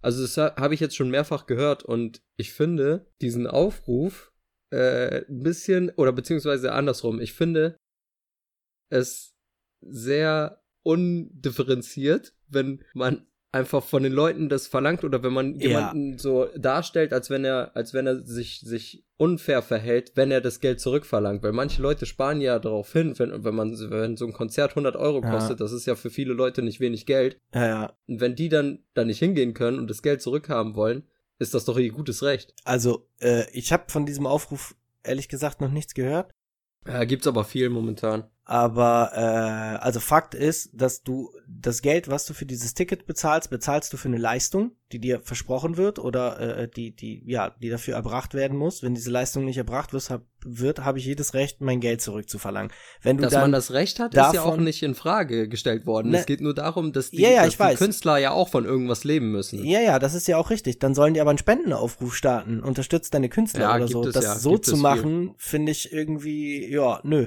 [0.02, 4.32] Also das habe ich jetzt schon mehrfach gehört und ich finde diesen Aufruf
[4.70, 7.20] äh, ein bisschen oder beziehungsweise andersrum.
[7.20, 7.76] Ich finde
[8.90, 9.34] es
[9.80, 15.68] sehr undifferenziert, wenn man einfach von den Leuten das verlangt oder wenn man ja.
[15.68, 20.40] jemanden so darstellt, als wenn er, als wenn er sich, sich unfair verhält, wenn er
[20.40, 21.42] das Geld zurückverlangt.
[21.42, 24.96] Weil manche Leute sparen ja darauf hin, wenn, wenn man, wenn so ein Konzert 100
[24.96, 25.64] Euro kostet, ja.
[25.64, 27.38] das ist ja für viele Leute nicht wenig Geld.
[27.54, 27.92] Ja, ja.
[28.06, 31.04] Und wenn die dann, dann nicht hingehen können und das Geld zurückhaben wollen,
[31.38, 32.54] ist das doch ihr gutes Recht.
[32.64, 36.30] Also, äh, ich habe von diesem Aufruf ehrlich gesagt noch nichts gehört.
[36.86, 38.24] Ja, gibt's aber viel momentan.
[38.48, 43.50] Aber äh, also Fakt ist, dass du das Geld, was du für dieses Ticket bezahlst,
[43.50, 47.70] bezahlst du für eine Leistung, die dir versprochen wird oder äh, die die ja die
[47.70, 48.84] dafür erbracht werden muss.
[48.84, 52.70] Wenn diese Leistung nicht erbracht wird, habe wird, habe ich jedes Recht, mein Geld zurückzuverlangen.
[53.02, 55.48] Wenn du dass dann man das Recht hat, davon, ist ja auch nicht in Frage
[55.48, 56.12] gestellt worden.
[56.12, 58.64] Ne, es geht nur darum, dass die, ja, ja, dass die Künstler ja auch von
[58.64, 59.64] irgendwas leben müssen.
[59.64, 60.78] Ja, ja, das ist ja auch richtig.
[60.78, 62.60] Dann sollen die aber einen Spendenaufruf starten.
[62.60, 64.04] Unterstützt deine Künstler ja, oder so.
[64.04, 67.26] Das ja, so zu machen, finde ich irgendwie, ja, nö.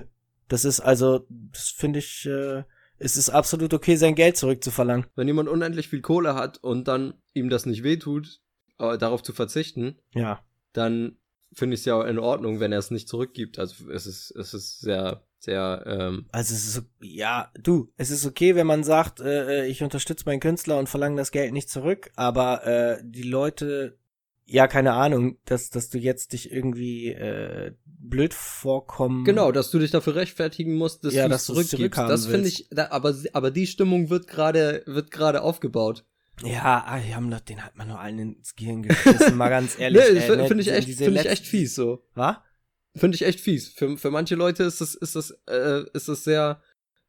[0.49, 2.63] Das ist also, das finde ich, äh,
[2.97, 5.05] es ist absolut okay, sein Geld zurückzuverlangen.
[5.15, 8.41] Wenn jemand unendlich viel Kohle hat und dann ihm das nicht wehtut,
[8.79, 10.43] äh, darauf zu verzichten, ja.
[10.73, 11.15] dann
[11.53, 13.57] finde ich es ja in Ordnung, wenn er es nicht zurückgibt.
[13.59, 15.83] Also es ist, es ist sehr, sehr.
[15.85, 19.83] Ähm also es ist ja, du, es ist okay, wenn man sagt, äh, äh ich
[19.83, 23.97] unterstütze meinen Künstler und verlange das Geld nicht zurück, aber äh, die Leute
[24.51, 29.23] ja, keine Ahnung, dass, dass du jetzt dich irgendwie äh, blöd vorkommen.
[29.23, 31.99] Genau, dass du dich dafür rechtfertigen musst, dass ja, du es zurückgibst.
[31.99, 36.03] Das finde ich, da, aber, aber die Stimmung wird gerade wird gerade aufgebaut.
[36.43, 39.75] Ja, ah, die haben doch, den hat man nur allen ins Gehirn geschissen, mal ganz
[39.79, 40.01] ehrlich.
[40.01, 42.03] nee, äh, finde ich echt, finde ich echt fies so.
[42.15, 42.37] Was?
[42.95, 43.69] Finde ich echt fies.
[43.69, 46.61] Für, für manche Leute ist das, ist das, äh, ist das sehr,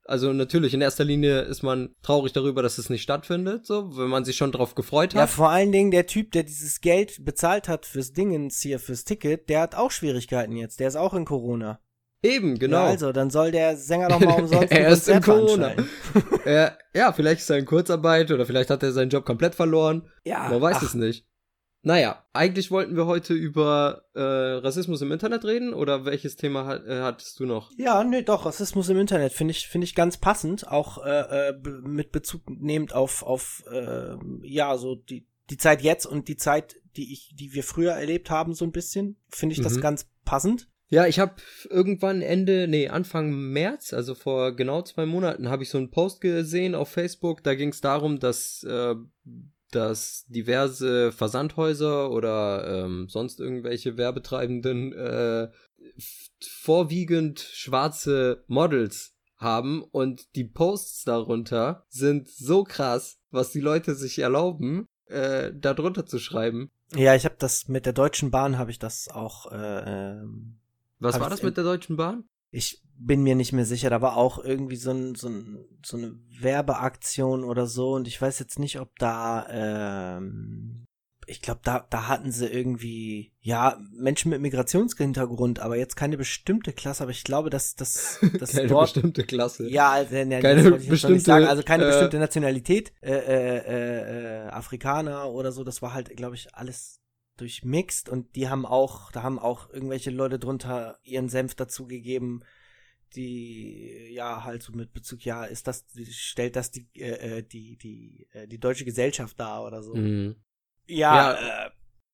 [0.06, 4.08] also natürlich, in erster Linie ist man traurig darüber, dass es nicht stattfindet, so, wenn
[4.08, 5.20] man sich schon drauf gefreut hat.
[5.20, 9.04] Ja, vor allen Dingen der Typ, der dieses Geld bezahlt hat fürs Dingens hier, fürs
[9.04, 10.80] Ticket, der hat auch Schwierigkeiten jetzt.
[10.80, 11.80] Der ist auch in Corona.
[12.22, 12.78] Eben, genau.
[12.78, 15.72] Ja, also, dann soll der Sänger doch mal umsonst Er ist in Corona.
[16.44, 20.08] ja, ja, vielleicht ist er in Kurzarbeit oder vielleicht hat er seinen Job komplett verloren.
[20.24, 20.48] Ja.
[20.48, 20.82] Man weiß ach.
[20.82, 21.26] es nicht.
[21.82, 26.86] Naja, eigentlich wollten wir heute über äh, Rassismus im Internet reden oder welches Thema hat,
[26.86, 27.70] äh, hattest du noch?
[27.78, 31.54] Ja, nee, doch, Rassismus im Internet finde ich, finde ich ganz passend, auch äh, äh,
[31.82, 36.76] mit Bezug nehmend auf, auf äh, ja, so die, die Zeit jetzt und die Zeit,
[36.96, 39.64] die ich, die wir früher erlebt haben, so ein bisschen, finde ich mhm.
[39.64, 40.68] das ganz passend.
[40.88, 41.36] Ja, ich habe
[41.70, 46.20] irgendwann Ende, nee, Anfang März, also vor genau zwei Monaten, habe ich so einen Post
[46.20, 47.44] gesehen auf Facebook.
[47.44, 48.96] Da ging es darum, dass äh,
[49.74, 55.48] dass diverse Versandhäuser oder ähm, sonst irgendwelche Werbetreibenden äh,
[56.40, 64.18] vorwiegend schwarze Models haben und die Posts darunter sind so krass, was die Leute sich
[64.18, 66.70] erlauben, äh, darunter zu schreiben.
[66.94, 69.50] Ja, ich habe das mit der Deutschen Bahn habe ich das auch.
[69.50, 70.60] Äh, ähm,
[70.98, 72.24] was war das mit der Deutschen Bahn?
[72.50, 75.96] Ich bin mir nicht mehr sicher, da war auch irgendwie so, ein, so, ein, so
[75.96, 77.92] eine Werbeaktion oder so.
[77.92, 79.46] Und ich weiß jetzt nicht, ob da,
[80.18, 80.86] ähm,
[81.26, 86.72] ich glaube, da, da hatten sie irgendwie, ja, Menschen mit Migrationshintergrund, aber jetzt keine bestimmte
[86.72, 89.70] Klasse, aber ich glaube, dass das dass keine dort, bestimmte Klasse.
[89.70, 94.48] Ja, also, ne, keine bestimmte, sagen, also keine äh, bestimmte Nationalität, äh, äh, äh, äh,
[94.48, 96.99] Afrikaner oder so, das war halt, glaube ich, alles
[97.40, 102.44] durchmixt und die haben auch, da haben auch irgendwelche Leute drunter ihren Senf dazugegeben,
[103.14, 107.76] die ja halt so mit Bezug, ja, ist das, stellt das die, äh, äh, die,
[107.76, 109.94] die, äh, die deutsche Gesellschaft dar oder so.
[109.94, 110.36] Mhm.
[110.86, 111.66] Ja, ja.
[111.66, 111.70] Äh,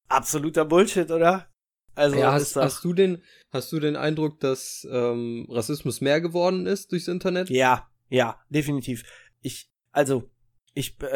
[0.08, 1.48] absoluter Bullshit, oder?
[1.94, 6.66] Also ja, hast, hast, du den, hast du den Eindruck, dass ähm, Rassismus mehr geworden
[6.66, 7.48] ist durchs Internet?
[7.48, 9.02] Ja, ja, definitiv.
[9.40, 10.30] Ich, also,
[10.76, 11.06] ich, äh,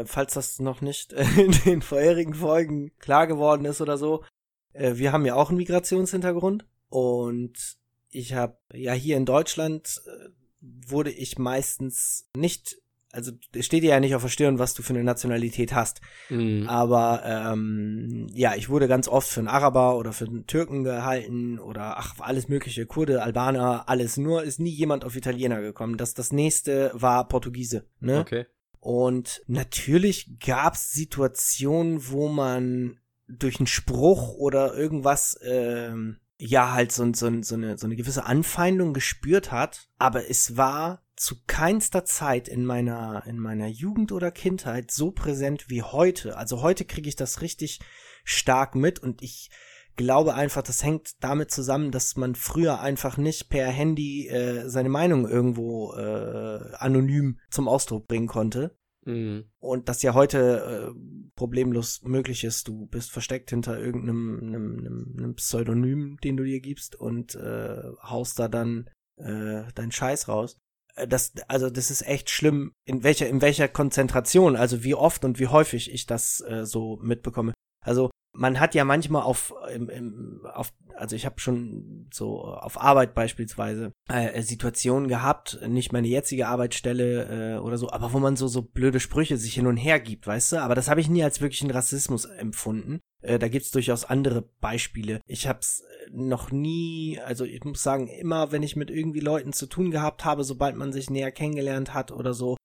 [0.00, 4.24] äh, falls das noch nicht in den vorherigen Folgen klar geworden ist oder so,
[4.72, 7.76] äh, wir haben ja auch einen Migrationshintergrund und
[8.08, 10.30] ich habe ja hier in Deutschland äh,
[10.60, 12.78] wurde ich meistens nicht
[13.12, 16.00] also steht dir ja nicht auf der Stirn, was du für eine Nationalität hast.
[16.28, 16.68] Mhm.
[16.68, 21.58] Aber ähm, ja, ich wurde ganz oft für einen Araber oder für einen Türken gehalten
[21.58, 24.16] oder ach, alles mögliche, Kurde, Albaner, alles.
[24.16, 25.96] Nur ist nie jemand auf Italiener gekommen.
[25.96, 27.84] Das, das nächste war Portugiese.
[27.98, 28.20] Ne?
[28.20, 28.46] Okay.
[28.80, 37.04] Und natürlich gab's Situationen, wo man durch einen Spruch oder irgendwas ähm, ja halt so,
[37.12, 42.48] so, so, eine, so eine gewisse Anfeindung gespürt hat, aber es war zu keinster Zeit
[42.48, 46.38] in meiner, in meiner Jugend oder Kindheit so präsent wie heute.
[46.38, 47.80] Also heute kriege ich das richtig
[48.24, 49.50] stark mit und ich
[49.96, 54.88] glaube einfach, das hängt damit zusammen, dass man früher einfach nicht per Handy äh, seine
[54.88, 58.76] Meinung irgendwo äh, anonym zum Ausdruck bringen konnte.
[59.04, 59.44] Mhm.
[59.58, 62.68] Und das ja heute äh, problemlos möglich ist.
[62.68, 67.82] Du bist versteckt hinter irgendeinem einem, einem, einem Pseudonym, den du dir gibst und äh,
[68.02, 70.58] haust da dann äh, deinen Scheiß raus.
[70.96, 75.24] Äh, das, also das ist echt schlimm, in welcher, in welcher Konzentration, also wie oft
[75.24, 77.54] und wie häufig ich das äh, so mitbekomme.
[77.82, 82.80] Also man hat ja manchmal auf, im, im, auf also ich habe schon so auf
[82.80, 88.36] Arbeit beispielsweise äh, Situationen gehabt, nicht meine jetzige Arbeitsstelle äh, oder so, aber wo man
[88.36, 90.56] so so blöde Sprüche sich hin und her gibt, weißt du?
[90.62, 93.00] Aber das habe ich nie als wirklichen Rassismus empfunden.
[93.22, 95.20] Äh, da gibt's durchaus andere Beispiele.
[95.26, 99.20] Ich habe es äh, noch nie, also ich muss sagen, immer wenn ich mit irgendwie
[99.20, 102.56] Leuten zu tun gehabt habe, sobald man sich näher kennengelernt hat oder so,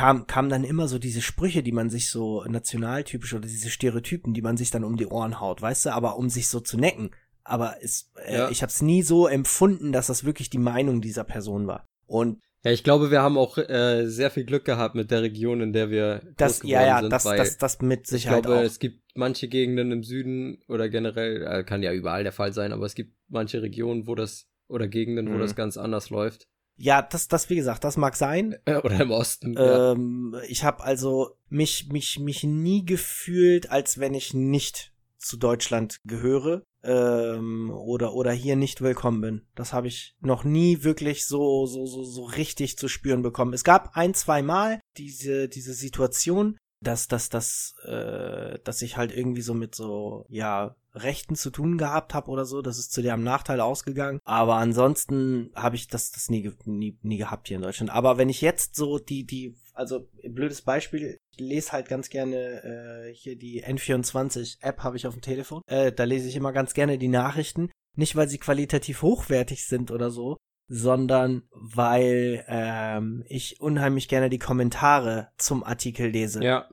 [0.00, 4.34] kam, kam dann immer so diese Sprüche, die man sich so nationaltypisch oder diese Stereotypen,
[4.34, 6.76] die man sich dann um die Ohren haut, weißt du, aber um sich so zu
[6.76, 7.10] necken
[7.50, 8.50] aber es, äh, ja.
[8.50, 11.86] ich habe es nie so empfunden, dass das wirklich die Meinung dieser Person war.
[12.06, 15.62] Und ja, ich glaube, wir haben auch äh, sehr viel Glück gehabt mit der Region,
[15.62, 18.64] in der wir das, ja, ja, sind, das, das, das mit Sicherheit Ich glaube, auch.
[18.64, 22.72] es gibt manche Gegenden im Süden oder generell, äh, kann ja überall der Fall sein,
[22.72, 25.34] aber es gibt manche Regionen, wo das oder Gegenden, mhm.
[25.34, 26.48] wo das ganz anders läuft.
[26.82, 28.56] Ja, das, das wie gesagt, das mag sein.
[28.66, 29.54] Oder im Osten.
[29.58, 30.42] Ähm, ja.
[30.48, 36.62] Ich habe also mich, mich, mich nie gefühlt, als wenn ich nicht zu Deutschland gehöre
[36.82, 39.42] ähm, oder oder hier nicht willkommen bin.
[39.54, 43.52] Das habe ich noch nie wirklich so so so so richtig zu spüren bekommen.
[43.52, 49.14] Es gab ein zwei Mal diese diese Situation, dass dass dass äh, dass ich halt
[49.14, 52.62] irgendwie so mit so ja Rechten zu tun gehabt habe oder so.
[52.62, 54.20] Das ist zu deren Nachteil ausgegangen.
[54.24, 57.90] Aber ansonsten habe ich das das nie, nie nie gehabt hier in Deutschland.
[57.90, 62.36] Aber wenn ich jetzt so die die also blödes Beispiel, ich lese halt ganz gerne
[62.36, 65.62] äh, hier die N24-App habe ich auf dem Telefon.
[65.66, 67.70] Äh, da lese ich immer ganz gerne die Nachrichten.
[67.96, 70.36] Nicht, weil sie qualitativ hochwertig sind oder so,
[70.68, 76.42] sondern weil ähm, ich unheimlich gerne die Kommentare zum Artikel lese.
[76.42, 76.68] Ja.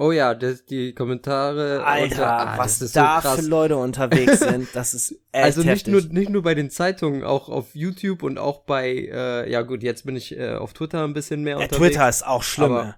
[0.00, 1.84] Oh ja, das, die Kommentare.
[1.84, 5.88] Alter, unter, ah, was da so für Leute unterwegs sind, das ist echt Also nicht
[5.88, 9.82] nur, nicht nur bei den Zeitungen, auch auf YouTube und auch bei, äh, ja gut,
[9.82, 11.90] jetzt bin ich äh, auf Twitter ein bisschen mehr ja, unterwegs.
[11.90, 12.72] Twitter ist auch schlimm.
[12.72, 12.96] Aber,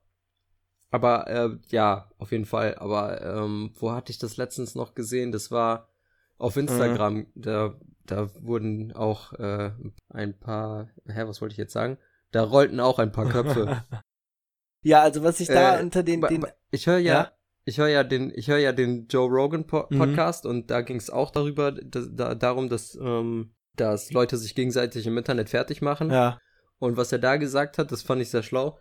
[0.92, 2.76] aber äh, ja, auf jeden Fall.
[2.76, 5.32] Aber ähm, wo hatte ich das letztens noch gesehen?
[5.32, 5.88] Das war
[6.38, 7.14] auf Instagram.
[7.14, 7.26] Mhm.
[7.34, 7.74] Da,
[8.06, 9.72] da wurden auch äh,
[10.08, 11.98] ein paar, hä, was wollte ich jetzt sagen?
[12.30, 13.82] Da rollten auch ein paar Köpfe.
[14.82, 17.32] Ja, also was ich da äh, unter den, den ich höre ja, ja,
[17.64, 19.98] ich höre ja den, ich höre ja den Joe Rogan po mhm.
[19.98, 24.54] Podcast und da ging es auch darüber, dass, da, darum, dass, ähm, dass Leute sich
[24.54, 26.10] gegenseitig im Internet fertig machen.
[26.10, 26.38] Ja.
[26.78, 28.78] Und was er da gesagt hat, das fand ich sehr schlau.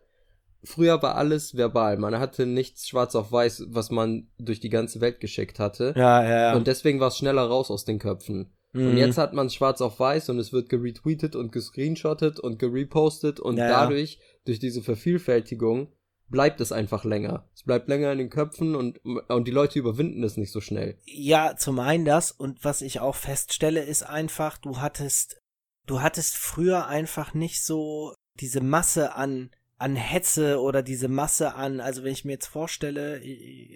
[0.64, 1.98] Früher war alles verbal.
[1.98, 5.94] Man hatte nichts schwarz auf weiß, was man durch die ganze Welt geschickt hatte.
[5.96, 6.56] Ja, ja, ja.
[6.56, 8.54] Und deswegen war es schneller raus aus den Köpfen.
[8.74, 8.92] Mhm.
[8.92, 12.58] Und jetzt hat man es schwarz auf weiß und es wird geretweetet und gescreenshottet und
[12.58, 15.94] gerepostet und ja, dadurch ja durch diese Vervielfältigung
[16.30, 17.50] bleibt es einfach länger.
[17.54, 20.98] Es bleibt länger in den Köpfen und, und die Leute überwinden es nicht so schnell.
[21.06, 25.42] Ja, zum einen das und was ich auch feststelle ist einfach, du hattest,
[25.86, 29.52] du hattest früher einfach nicht so diese Masse an
[29.82, 33.20] an Hetze oder diese Masse an, also wenn ich mir jetzt vorstelle,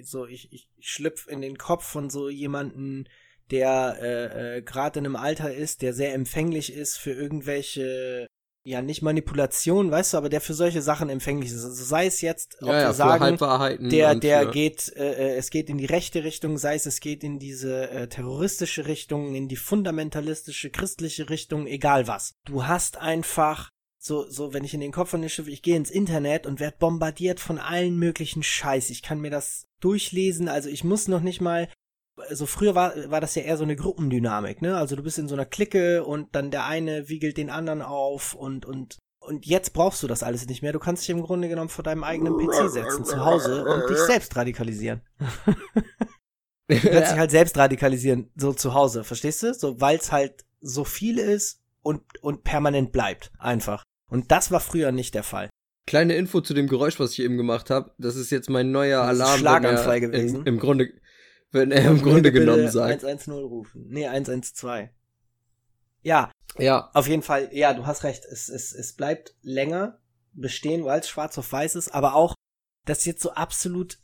[0.03, 3.09] so ich, ich schlüpf in den Kopf von so jemanden,
[3.49, 8.27] der äh, äh, gerade in einem Alter ist, der sehr empfänglich ist für irgendwelche
[8.65, 11.63] ja nicht Manipulation, weißt du, aber der für solche Sachen empfänglich ist.
[11.63, 15.69] Also sei es jetzt, ob ja, ja, wir sagen, der, der geht, äh, es geht
[15.69, 19.55] in die rechte Richtung, sei es, es geht in diese äh, terroristische Richtung, in die
[19.55, 22.33] fundamentalistische, christliche Richtung, egal was.
[22.45, 25.77] Du hast einfach so, so, wenn ich in den Kopf von den Schiff, ich gehe
[25.77, 28.89] ins Internet und werde bombardiert von allen möglichen Scheiß.
[28.89, 31.69] Ich kann mir das durchlesen, also ich muss noch nicht mal
[32.29, 34.77] also früher war, war das ja eher so eine Gruppendynamik, ne?
[34.77, 38.33] Also du bist in so einer Clique und dann der eine wiegelt den anderen auf
[38.33, 40.73] und, und, und jetzt brauchst du das alles nicht mehr.
[40.73, 43.97] Du kannst dich im Grunde genommen vor deinem eigenen PC setzen zu Hause und dich
[43.97, 45.01] selbst radikalisieren.
[46.67, 49.53] du kannst dich halt selbst radikalisieren, so zu Hause, verstehst du?
[49.53, 53.31] So, weil es halt so viel ist und, und permanent bleibt.
[53.39, 53.83] Einfach.
[54.09, 55.49] Und das war früher nicht der Fall.
[55.87, 57.91] Kleine Info zu dem Geräusch, was ich eben gemacht habe.
[57.99, 59.39] Das ist jetzt mein neuer Das ist Alarm.
[59.39, 60.39] Schlaganfall gewesen.
[60.41, 60.89] Im, Im Grunde,
[61.55, 63.03] wenn er im Grunde genommen sagt.
[63.03, 63.87] 110 rufen.
[63.89, 64.89] Nee, 112.
[66.03, 68.23] Ja, Ja, Auf jeden Fall, ja, du hast recht.
[68.25, 69.99] Es, es, es bleibt länger
[70.33, 72.35] bestehen, weil es schwarz auf weiß ist, aber auch,
[72.85, 73.97] das ist jetzt so absolut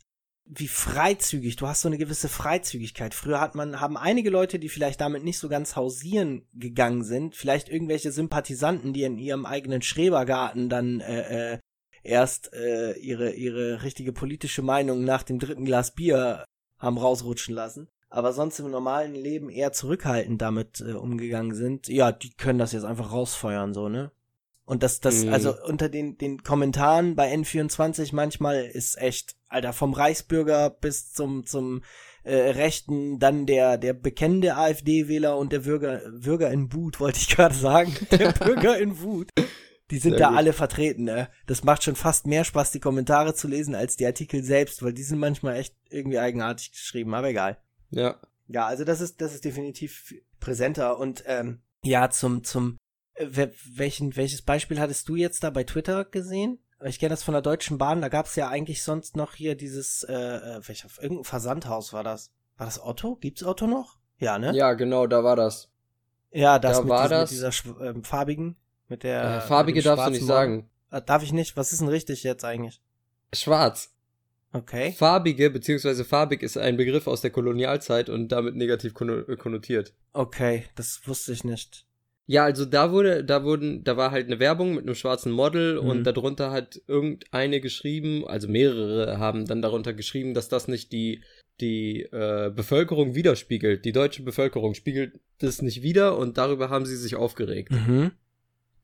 [0.44, 1.56] wie freizügig.
[1.56, 3.14] Du hast so eine gewisse Freizügigkeit.
[3.14, 7.36] Früher hat man, haben einige Leute, die vielleicht damit nicht so ganz hausieren gegangen sind,
[7.36, 11.58] vielleicht irgendwelche Sympathisanten, die in ihrem eigenen Schrebergarten dann äh, äh,
[12.02, 16.44] erst äh, ihre, ihre richtige politische Meinung nach dem dritten Glas Bier
[16.82, 22.12] haben rausrutschen lassen aber sonst im normalen Leben eher zurückhaltend damit äh, umgegangen sind, ja,
[22.12, 24.10] die können das jetzt einfach rausfeuern, so, ne?
[24.66, 25.32] Und das, das, Mhm.
[25.32, 31.46] also unter den, den Kommentaren bei N24 manchmal ist echt, Alter, vom Reichsbürger bis zum,
[31.46, 31.82] zum
[32.22, 37.28] äh, Rechten, dann der, der bekennende AfD-Wähler und der Bürger, Bürger in Wut, wollte ich
[37.34, 37.96] gerade sagen.
[38.10, 39.30] Der Bürger in Wut.
[39.90, 40.38] Die sind Sehr da gut.
[40.38, 41.28] alle vertreten, ne?
[41.46, 44.92] Das macht schon fast mehr Spaß, die Kommentare zu lesen, als die Artikel selbst, weil
[44.94, 47.58] die sind manchmal echt irgendwie eigenartig geschrieben, aber egal.
[47.90, 48.16] ja.
[48.48, 52.76] Ja, also das ist, das ist definitiv präsenter und ähm, ja, zum, zum
[53.14, 56.58] äh, we- welchen, welches Beispiel hattest du jetzt da bei Twitter gesehen?
[56.84, 60.02] Ich kenne das von der Deutschen Bahn, da gab's ja eigentlich sonst noch hier dieses,
[60.02, 62.30] äh, äh, welcher, irgendein Versandhaus war das.
[62.58, 63.16] War das Otto?
[63.16, 63.96] Gibt's Otto noch?
[64.18, 64.52] Ja, ne?
[64.54, 65.70] Ja, genau, da war das.
[66.30, 68.56] Ja, das Da mit, war diesem, das- mit dieser ähm, farbigen,
[68.92, 69.38] mit der.
[69.38, 70.68] Äh, farbige darfst du nicht sagen.
[70.90, 71.56] Äh, darf ich nicht?
[71.56, 72.80] Was ist denn richtig jetzt eigentlich?
[73.34, 73.92] Schwarz.
[74.52, 74.92] Okay.
[74.92, 79.94] Farbige beziehungsweise farbig ist ein Begriff aus der Kolonialzeit und damit negativ konno- konnotiert.
[80.12, 81.86] Okay, das wusste ich nicht.
[82.26, 85.80] Ja, also da wurde, da wurden, da war halt eine Werbung mit einem schwarzen Model
[85.80, 85.88] Mhm.
[85.88, 91.22] und darunter hat irgendeine geschrieben, also mehrere haben dann darunter geschrieben, dass das nicht die
[91.60, 93.84] die äh, Bevölkerung widerspiegelt.
[93.84, 97.70] Die deutsche Bevölkerung spiegelt das nicht wider und darüber haben sie sich aufgeregt.
[97.70, 98.12] Mhm.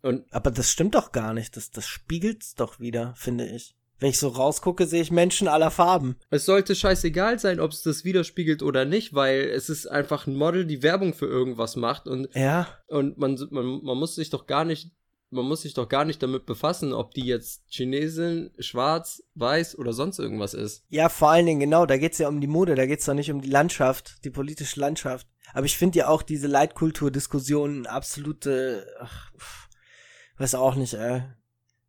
[0.02, 1.56] Und Aber das stimmt doch gar nicht.
[1.56, 3.74] Das, das spiegelt's doch wieder, finde ich.
[4.00, 6.16] Wenn ich so rausgucke, sehe ich Menschen aller Farben.
[6.30, 10.36] es sollte scheißegal sein, ob es das widerspiegelt oder nicht, weil es ist einfach ein
[10.36, 12.68] Model, die Werbung für irgendwas macht und Ja.
[12.86, 14.92] Und man, man, man muss sich doch gar nicht,
[15.30, 19.92] man muss sich doch gar nicht damit befassen, ob die jetzt Chinesin, schwarz, weiß oder
[19.92, 20.84] sonst irgendwas ist.
[20.90, 23.32] Ja, vor allen Dingen, genau, da geht's ja um die Mode, da geht's doch nicht
[23.32, 25.26] um die Landschaft, die politische Landschaft.
[25.54, 29.67] Aber ich finde ja auch diese Leitkultur-Diskussionen absolute, ach, pff,
[30.38, 31.22] weiß auch nicht, äh.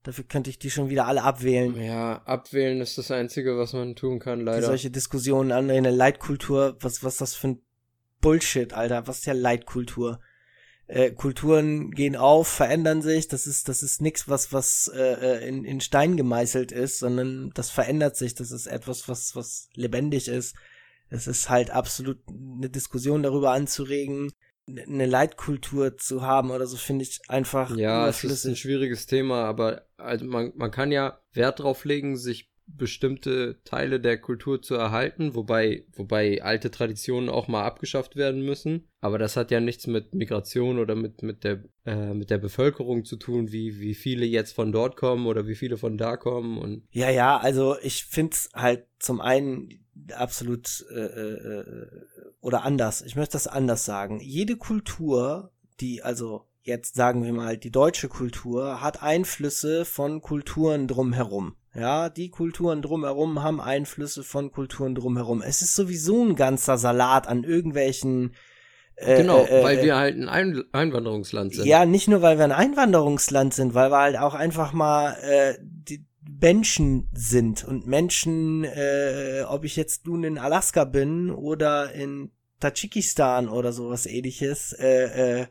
[0.03, 1.75] Dafür könnte ich die schon wieder alle abwählen.
[1.75, 4.65] Ja, abwählen ist das Einzige, was man tun kann, Die leider.
[4.65, 7.61] solche Diskussionen anreden, eine Leitkultur, was, was das für ein
[8.21, 10.21] Bullshit, Alter, was ist ja Leitkultur?
[10.87, 15.65] Äh, Kulturen gehen auf, verändern sich, das ist, das ist nix, was, was äh, in,
[15.65, 20.55] in Stein gemeißelt ist, sondern das verändert sich, das ist etwas, was, was lebendig ist.
[21.09, 24.31] Es ist halt absolut eine Diskussion darüber anzuregen,
[24.87, 29.45] eine Leitkultur zu haben oder so, finde ich einfach ja, es ist ein schwieriges Thema,
[29.45, 34.75] aber also man, man kann ja Wert drauf legen, sich bestimmte Teile der Kultur zu
[34.75, 38.87] erhalten, wobei, wobei alte Traditionen auch mal abgeschafft werden müssen.
[39.01, 43.05] Aber das hat ja nichts mit Migration oder mit, mit, der, äh, mit der Bevölkerung
[43.05, 46.57] zu tun, wie, wie viele jetzt von dort kommen oder wie viele von da kommen
[46.57, 51.87] und Ja, ja, also ich find's halt zum einen absolut äh, äh,
[52.41, 53.01] oder anders.
[53.01, 54.19] Ich möchte das anders sagen.
[54.21, 60.87] Jede Kultur, die also jetzt sagen wir mal die deutsche Kultur, hat Einflüsse von Kulturen
[60.87, 61.55] drumherum.
[61.75, 65.41] Ja, die Kulturen drumherum haben Einflüsse von Kulturen drumherum.
[65.41, 68.33] Es ist sowieso ein ganzer Salat an irgendwelchen
[68.95, 71.65] äh, Genau, äh, weil äh, wir halt ein Ein Einwanderungsland sind.
[71.65, 75.55] ja, nicht nur, weil wir ein Einwanderungsland sind, weil wir halt auch einfach mal äh,
[75.61, 76.05] die
[76.41, 83.47] Menschen sind und Menschen, äh, ob ich jetzt nun in Alaska bin oder in Tadschikistan
[83.47, 85.45] oder sowas ähnliches, äh, äh,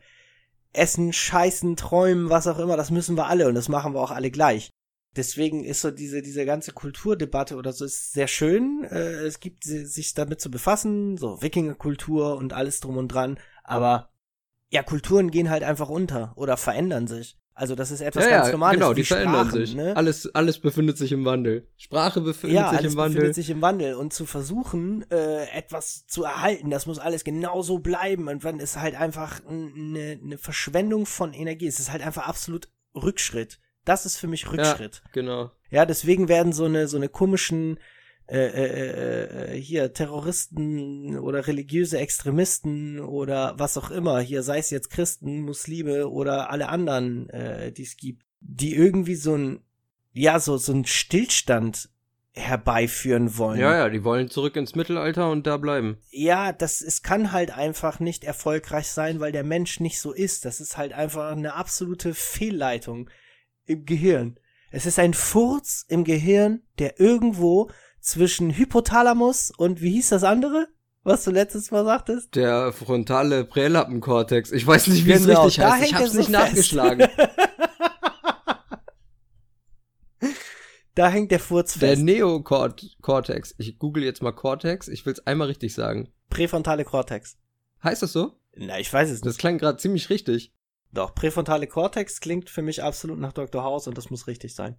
[0.73, 4.11] essen, scheißen, träumen, was auch immer, das müssen wir alle und das machen wir auch
[4.11, 4.71] alle gleich.
[5.17, 8.85] Deswegen ist so diese, diese ganze Kulturdebatte oder so ist sehr schön.
[8.91, 13.39] Äh, es gibt si- sich damit zu befassen, so Wikingerkultur und alles drum und dran.
[13.65, 14.11] Aber
[14.71, 17.37] ja, Kulturen gehen halt einfach unter oder verändern sich.
[17.59, 18.79] Also das ist etwas Ja, ganz ja, Normales.
[18.79, 19.75] genau, die verändern Sprachen, sich.
[19.75, 19.97] Ne?
[19.97, 21.67] Alles, alles befindet sich im Wandel.
[21.77, 23.15] Sprache befindet ja, sich im Wandel.
[23.17, 27.81] befindet sich im Wandel und zu versuchen, äh, etwas zu erhalten, das muss alles genauso
[27.81, 31.67] bleiben und dann ist halt einfach eine ne Verschwendung von Energie.
[31.67, 33.59] Es ist halt einfach absolut Rückschritt.
[33.85, 35.03] Das ist für mich Rückschritt.
[35.13, 35.51] genau.
[35.71, 37.79] Ja, deswegen werden so eine so eine komischen
[38.31, 44.69] äh, äh, äh, hier Terroristen oder religiöse Extremisten oder was auch immer, hier sei es
[44.69, 49.61] jetzt Christen, Muslime oder alle anderen, äh, die es gibt, die irgendwie so ein
[50.13, 51.89] ja so so ein Stillstand
[52.33, 53.61] herbeiführen wollen.
[53.61, 55.97] Ja, ja, die wollen zurück ins Mittelalter und da bleiben.
[56.11, 60.45] Ja, das es kann halt einfach nicht erfolgreich sein, weil der Mensch nicht so ist.
[60.45, 63.09] Das ist halt einfach eine absolute Fehlleitung
[63.65, 64.39] im Gehirn.
[64.71, 67.71] Es ist ein Furz im Gehirn, der irgendwo
[68.09, 70.69] zwischen Hypothalamus und wie hieß das andere,
[71.05, 72.35] was du letztes Mal sagtest?
[72.35, 74.53] Der frontale Prälappenkortex.
[74.53, 75.85] Ich weiß nicht, wie es Genau, richtig da heißt.
[75.85, 76.39] Ich hängt hab's nicht fest.
[76.51, 77.09] nachgeschlagen.
[80.95, 82.03] Da hängt der Furz Der fest.
[82.03, 83.55] Neokortex.
[83.59, 84.89] Ich google jetzt mal Cortex.
[84.89, 86.09] Ich will's einmal richtig sagen.
[86.29, 87.37] Präfrontale Kortex.
[87.85, 88.33] Heißt das so?
[88.57, 89.39] Na, ich weiß es Das nicht.
[89.39, 90.53] klang gerade ziemlich richtig.
[90.93, 93.63] Doch, präfrontale Kortex klingt für mich absolut nach Dr.
[93.63, 94.77] House und das muss richtig sein.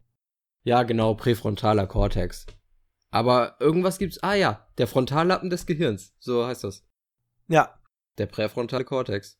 [0.63, 2.45] Ja, genau, präfrontaler Kortex.
[3.11, 4.21] Aber irgendwas gibt's.
[4.21, 6.13] Ah ja, der Frontallappen des Gehirns.
[6.19, 6.83] So heißt das.
[7.47, 7.79] Ja,
[8.17, 9.39] Der präfrontale Kortex.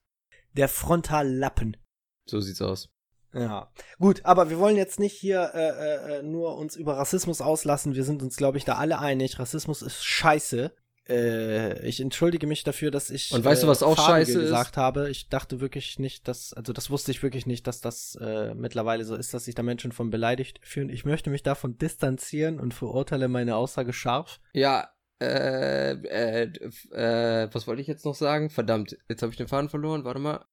[0.53, 1.77] der Frontallappen.
[2.25, 2.89] So sieht's aus.
[3.33, 7.93] Ja, gut, aber wir wollen jetzt nicht hier äh, äh, nur uns über Rassismus auslassen.
[7.93, 9.37] Wir sind uns, glaube ich, da alle einig.
[9.37, 10.73] Rassismus ist scheiße.
[11.09, 14.39] Äh, ich entschuldige mich dafür, dass ich Und weißt du, äh, was auch farbige scheiße
[14.39, 14.45] ist?
[14.45, 15.09] gesagt habe.
[15.09, 19.03] Ich dachte wirklich nicht, dass, also das wusste ich wirklich nicht, dass das äh, mittlerweile
[19.03, 20.89] so ist, dass sich da Menschen von beleidigt fühlen.
[20.89, 24.39] Ich möchte mich davon distanzieren und verurteile meine Aussage scharf.
[24.53, 24.89] Ja,
[25.21, 26.43] äh, äh,
[26.91, 28.49] äh, was wollte ich jetzt noch sagen?
[28.49, 30.03] Verdammt, jetzt habe ich den Faden verloren.
[30.03, 30.45] Warte mal.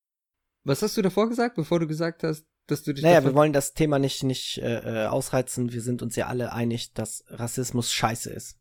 [0.64, 3.52] Was hast du davor gesagt, bevor du gesagt hast, dass du dich Naja, wir wollen
[3.52, 5.72] das Thema nicht nicht äh, äh, ausreizen.
[5.72, 8.58] Wir sind uns ja alle einig, dass Rassismus scheiße ist.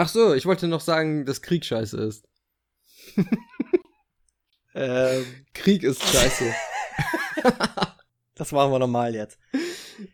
[0.00, 2.24] Ach so, ich wollte noch sagen, dass Krieg scheiße ist.
[4.74, 5.24] Ähm,
[5.54, 6.54] Krieg ist scheiße.
[8.36, 9.36] das machen wir normal jetzt.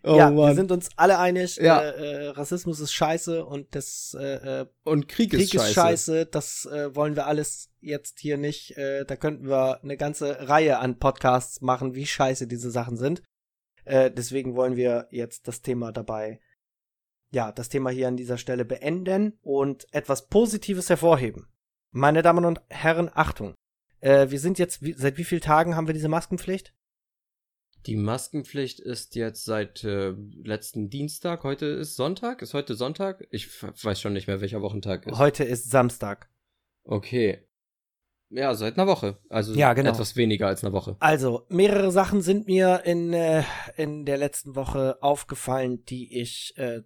[0.02, 0.56] oh ja, wir Mann.
[0.56, 1.82] sind uns alle einig, Ja.
[1.82, 5.68] äh, äh, Rassismus ist scheiße und das äh, äh, Und Krieg, Krieg ist scheiße.
[5.68, 6.26] ist scheiße.
[6.26, 8.78] Das äh, wollen wir alles jetzt hier nicht.
[8.78, 13.22] Äh, da könnten wir eine ganze Reihe an Podcasts machen, wie scheiße diese Sachen sind.
[13.86, 16.40] Deswegen wollen wir jetzt das Thema dabei,
[17.34, 21.48] ja, das Thema hier an dieser Stelle beenden und etwas Positives hervorheben.
[21.90, 23.54] Meine Damen und Herren, Achtung.
[24.00, 26.74] Äh, wir sind jetzt, wie, seit wie vielen Tagen haben wir diese Maskenpflicht?
[27.86, 31.44] Die Maskenpflicht ist jetzt seit äh, letzten Dienstag.
[31.44, 32.40] Heute ist Sonntag.
[32.40, 33.26] Ist heute Sonntag?
[33.30, 35.18] Ich weiß schon nicht mehr, welcher Wochentag ist.
[35.18, 36.30] Heute ist Samstag.
[36.84, 37.46] Okay.
[38.30, 39.18] Ja, seit einer Woche.
[39.28, 39.90] Also Ja, genau.
[39.90, 40.96] etwas weniger als eine Woche.
[40.98, 43.44] Also, mehrere Sachen sind mir in, äh,
[43.76, 46.82] in der letzten Woche aufgefallen, die ich äh,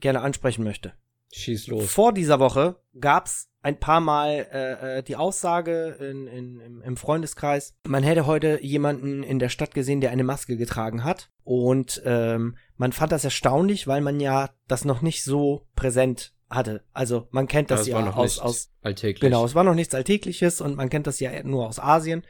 [0.00, 0.92] gerne ansprechen möchte.
[1.32, 1.90] Schieß los.
[1.90, 7.74] Vor dieser Woche gab's ein paar Mal äh, äh, die Aussage in, in, im, Freundeskreis,
[7.86, 11.30] man hätte heute jemanden in der Stadt gesehen, der eine Maske getragen hat.
[11.44, 16.82] Und ähm, man fand das erstaunlich, weil man ja das noch nicht so präsent hatte.
[16.92, 19.20] Also man kennt das, ja noch aus, aus alltäglich.
[19.20, 22.24] Genau, es war noch nichts Alltägliches und man kennt das ja nur aus Asien.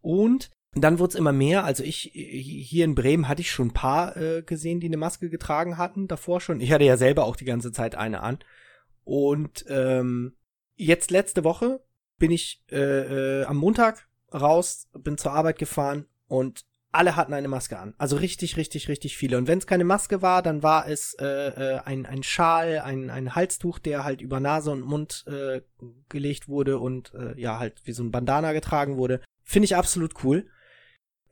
[0.00, 1.64] Und dann wurde es immer mehr.
[1.64, 5.28] Also ich, hier in Bremen hatte ich schon ein paar äh, gesehen, die eine Maske
[5.28, 6.60] getragen hatten, davor schon.
[6.60, 8.38] Ich hatte ja selber auch die ganze Zeit eine an.
[9.04, 10.36] Und ähm,
[10.76, 11.82] jetzt letzte Woche
[12.18, 17.48] bin ich äh, äh, am Montag raus, bin zur Arbeit gefahren und alle hatten eine
[17.48, 17.94] Maske an.
[17.98, 19.38] Also richtig, richtig, richtig viele.
[19.38, 23.10] Und wenn es keine Maske war, dann war es äh, äh, ein, ein Schal, ein,
[23.10, 25.62] ein Halstuch, der halt über Nase und Mund äh,
[26.08, 29.20] gelegt wurde und äh, ja, halt wie so ein Bandana getragen wurde.
[29.44, 30.46] Finde ich absolut cool.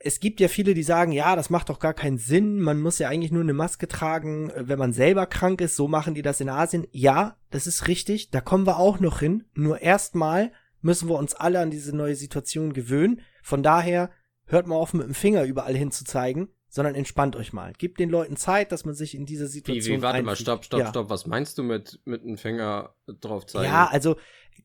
[0.01, 2.61] Es gibt ja viele, die sagen, ja, das macht doch gar keinen Sinn.
[2.61, 5.75] Man muss ja eigentlich nur eine Maske tragen, äh, wenn man selber krank ist.
[5.75, 6.87] So machen die das in Asien.
[6.91, 8.31] Ja, das ist richtig.
[8.31, 9.43] Da kommen wir auch noch hin.
[9.53, 13.21] Nur erstmal müssen wir uns alle an diese neue Situation gewöhnen.
[13.43, 14.09] Von daher
[14.45, 17.73] hört mal auf, mit dem Finger überall hinzuzeigen, sondern entspannt euch mal.
[17.77, 20.41] Gebt den Leuten Zeit, dass man sich in diese Wie, Situation wie, warte mal, einfügt.
[20.41, 20.87] stopp, stopp, ja.
[20.87, 21.09] stopp.
[21.09, 23.65] Was meinst du mit, mit einem Finger drauf zeigen?
[23.65, 24.15] Ja, also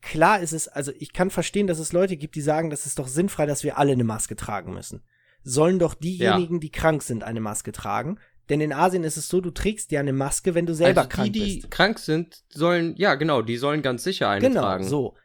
[0.01, 2.99] klar ist es, also ich kann verstehen, dass es Leute gibt, die sagen, das ist
[2.99, 5.03] doch sinnfrei, dass wir alle eine Maske tragen müssen.
[5.47, 8.17] Sollen doch diejenigen, die krank sind, eine Maske tragen.
[8.49, 11.09] Denn in Asien ist es so, du trägst ja eine Maske, wenn du selber also
[11.09, 11.71] krank die, die bist.
[11.71, 14.83] krank sind, sollen, ja genau, die sollen ganz sicher eine Genau, tragen.
[14.83, 15.15] so.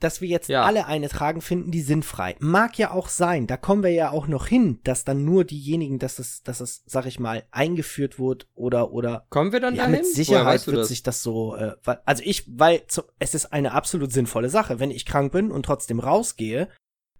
[0.00, 0.62] Dass wir jetzt Ja.
[0.64, 2.34] alle eine tragen, finden die sinnfrei.
[2.38, 3.46] Mag ja auch sein.
[3.46, 6.82] Da kommen wir ja auch noch hin, dass dann nur diejenigen, dass es, dass es,
[6.86, 9.98] sag ich mal, eingeführt wird oder, oder Kommen wir dann Ja, dahin?
[9.98, 10.88] mit Sicherheit weißt du wird das?
[10.88, 11.74] sich das so, äh,
[12.06, 12.82] also ich, weil
[13.18, 14.80] es ist eine absolut sinnvolle Sache.
[14.80, 16.68] Wenn ich krank bin und trotzdem rausgehe,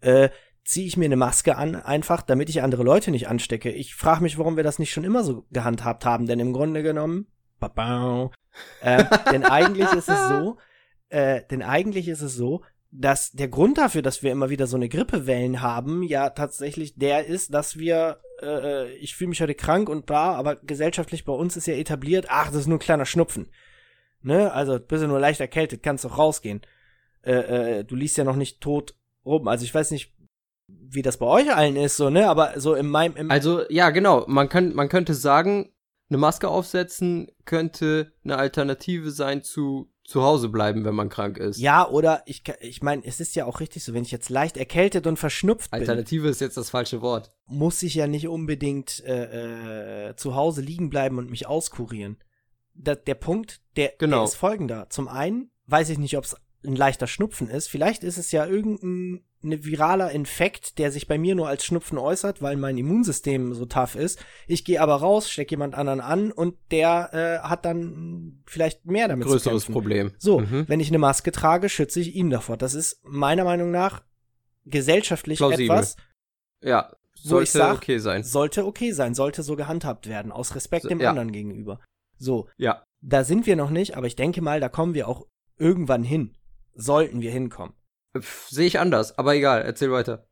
[0.01, 0.31] äh,
[0.71, 3.71] ziehe ich mir eine Maske an, einfach, damit ich andere Leute nicht anstecke.
[3.73, 6.85] Ich frage mich, warum wir das nicht schon immer so gehandhabt haben, denn im Grunde
[6.85, 7.27] genommen,
[7.59, 8.31] babau,
[8.81, 10.59] äh, denn eigentlich ist es so,
[11.09, 12.63] äh, denn eigentlich ist es so,
[12.93, 17.27] dass der Grund dafür, dass wir immer wieder so eine Grippewellen haben, ja tatsächlich der
[17.27, 21.57] ist, dass wir, äh, ich fühle mich heute krank und da, aber gesellschaftlich bei uns
[21.57, 23.51] ist ja etabliert, ach, das ist nur ein kleiner Schnupfen.
[24.23, 26.61] Ne, also bist du nur leicht erkältet, kannst doch rausgehen.
[27.23, 28.95] Äh, äh, du liest ja noch nicht tot
[29.25, 29.49] rum.
[29.49, 30.13] Also ich weiß nicht,
[30.89, 33.17] wie das bei euch allen ist, so, ne, aber so in meinem.
[33.17, 35.73] Im also, ja, genau, man, kann, man könnte sagen,
[36.09, 41.61] eine Maske aufsetzen könnte eine Alternative sein zu zu Hause bleiben, wenn man krank ist.
[41.61, 44.57] Ja, oder ich, ich meine, es ist ja auch richtig so, wenn ich jetzt leicht
[44.57, 45.79] erkältet und verschnupft bin.
[45.79, 47.31] Alternative ist jetzt das falsche Wort.
[47.47, 52.19] Muss ich ja nicht unbedingt äh, äh, zu Hause liegen bleiben und mich auskurieren.
[52.75, 54.17] Da, der Punkt, der, genau.
[54.17, 54.89] der ist folgender.
[54.91, 56.35] Zum einen weiß ich nicht, ob es
[56.65, 57.69] ein leichter Schnupfen ist.
[57.69, 61.99] Vielleicht ist es ja irgendein ne viraler Infekt, der sich bei mir nur als Schnupfen
[61.99, 64.23] äußert, weil mein Immunsystem so tough ist.
[64.47, 69.09] Ich gehe aber raus, steck jemand anderen an und der äh, hat dann vielleicht mehr
[69.09, 69.73] damit Größeres zu kämpfen.
[69.73, 70.13] Problem.
[70.19, 70.65] So, mhm.
[70.69, 72.57] wenn ich eine Maske trage, schütze ich ihn davor.
[72.57, 74.03] Das ist meiner Meinung nach
[74.67, 75.65] gesellschaftlich Plausibel.
[75.65, 75.97] etwas.
[76.63, 78.23] Ja, sollte sag, okay sein.
[78.23, 81.11] Sollte okay sein, sollte so gehandhabt werden, aus Respekt dem ja.
[81.11, 81.81] anderen gegenüber.
[82.19, 82.49] So.
[82.59, 82.85] Ja.
[83.01, 86.35] Da sind wir noch nicht, aber ich denke mal, da kommen wir auch irgendwann hin.
[86.75, 87.75] Sollten wir hinkommen.
[88.49, 90.27] Sehe ich anders, aber egal, erzähl weiter.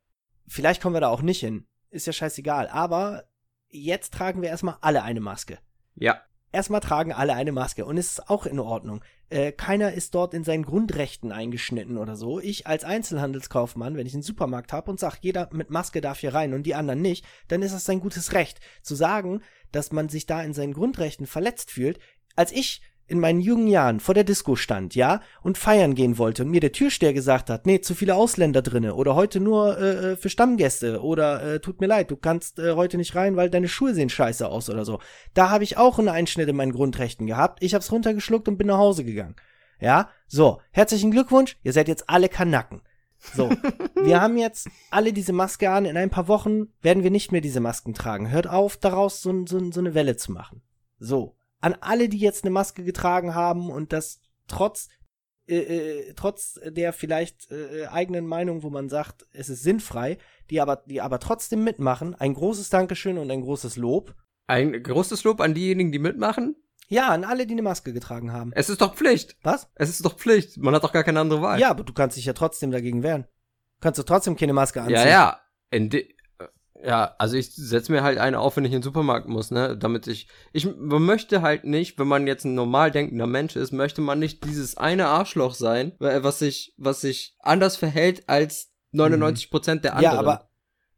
[0.47, 1.67] Vielleicht kommen wir da auch nicht hin.
[1.91, 2.67] Ist ja scheißegal.
[2.67, 3.23] Aber
[3.69, 5.59] jetzt tragen wir erstmal alle eine Maske.
[5.95, 6.21] Ja.
[6.51, 9.03] Erstmal tragen alle eine Maske und es ist auch in Ordnung.
[9.29, 12.39] Äh, keiner ist dort in seinen Grundrechten eingeschnitten oder so.
[12.39, 16.33] Ich als Einzelhandelskaufmann, wenn ich einen Supermarkt habe und sage, jeder mit Maske darf hier
[16.33, 18.59] rein und die anderen nicht, dann ist es sein gutes Recht.
[18.81, 21.99] Zu sagen, dass man sich da in seinen Grundrechten verletzt fühlt,
[22.35, 26.43] als ich in meinen jungen Jahren vor der Disco stand, ja, und feiern gehen wollte
[26.43, 30.11] und mir der Türsteher gesagt hat, nee, zu viele Ausländer drinne oder heute nur äh,
[30.11, 33.49] äh, für Stammgäste oder äh, tut mir leid, du kannst äh, heute nicht rein, weil
[33.49, 34.99] deine Schuhe sehen scheiße aus oder so.
[35.33, 37.63] Da habe ich auch einen Einschnitt in meinen Grundrechten gehabt.
[37.63, 39.35] Ich hab's runtergeschluckt und bin nach Hause gegangen.
[39.79, 42.81] Ja, so, herzlichen Glückwunsch, ihr seid jetzt alle Kanacken.
[43.33, 43.49] So,
[44.03, 45.85] wir haben jetzt alle diese Maske an.
[45.85, 48.29] In ein paar Wochen werden wir nicht mehr diese Masken tragen.
[48.29, 50.61] Hört auf, daraus so, so, so eine Welle zu machen.
[50.99, 54.89] So, an alle, die jetzt eine Maske getragen haben und das trotz
[55.47, 60.19] äh, äh, trotz der vielleicht äh, eigenen Meinung, wo man sagt, es ist sinnfrei,
[60.51, 64.13] die aber die aber trotzdem mitmachen, ein großes Dankeschön und ein großes Lob.
[64.45, 66.55] Ein großes Lob an diejenigen, die mitmachen?
[66.87, 68.51] Ja, an alle, die eine Maske getragen haben.
[68.53, 69.37] Es ist doch Pflicht.
[69.41, 69.69] Was?
[69.75, 70.57] Es ist doch Pflicht.
[70.57, 71.59] Man hat doch gar keine andere Wahl.
[71.59, 73.25] Ja, aber du kannst dich ja trotzdem dagegen wehren.
[73.79, 74.97] Kannst du trotzdem keine Maske anziehen.
[74.97, 75.39] Ja, ja.
[75.71, 76.07] In, de
[76.83, 79.77] ja, also ich setze mir halt eine auf, wenn ich in den Supermarkt muss, ne?
[79.77, 80.27] Damit ich.
[80.53, 84.19] Ich man möchte halt nicht, wenn man jetzt ein normal denkender Mensch ist, möchte man
[84.19, 89.95] nicht dieses eine Arschloch sein, was sich, was sich anders verhält als 99 Prozent der
[89.95, 90.13] anderen.
[90.13, 90.49] Ja, aber.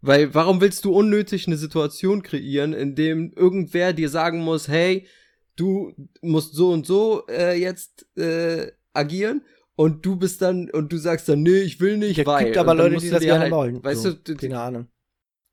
[0.04, 5.08] Weil warum willst du unnötig eine Situation kreieren, in dem irgendwer dir sagen muss, hey,
[5.56, 9.44] du musst so und so äh, jetzt äh, agieren
[9.76, 12.46] und du bist dann und du sagst dann, nee, ich will nicht, ja, weil.
[12.46, 13.84] Gibt aber Leute, die das gerne halt, wollen.
[13.84, 14.88] Weißt so, du, keine Ahnung.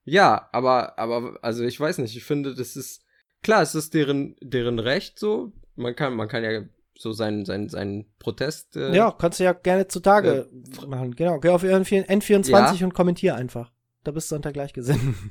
[0.09, 3.05] Ja, aber, aber, also ich weiß nicht, ich finde, das ist,
[3.43, 5.53] klar, es ist deren, deren Recht so.
[5.77, 6.63] Man kann, man kann ja
[6.97, 8.77] so seinen, seinen, seinen Protest.
[8.77, 10.49] Äh, ja, kannst du ja gerne zutage
[10.83, 11.15] äh, machen.
[11.15, 12.85] Genau, geh auf N24 ja.
[12.85, 13.73] und kommentier einfach.
[14.03, 15.31] Da bist du unter Gleichgesinnten.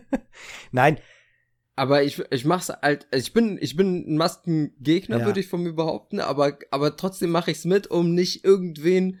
[0.72, 0.98] Nein.
[1.74, 5.24] Aber ich, ich mach's halt, ich bin, ich bin ein Maskengegner, ja.
[5.24, 9.20] würde ich von mir behaupten, aber, aber trotzdem mache ich's mit, um nicht irgendwen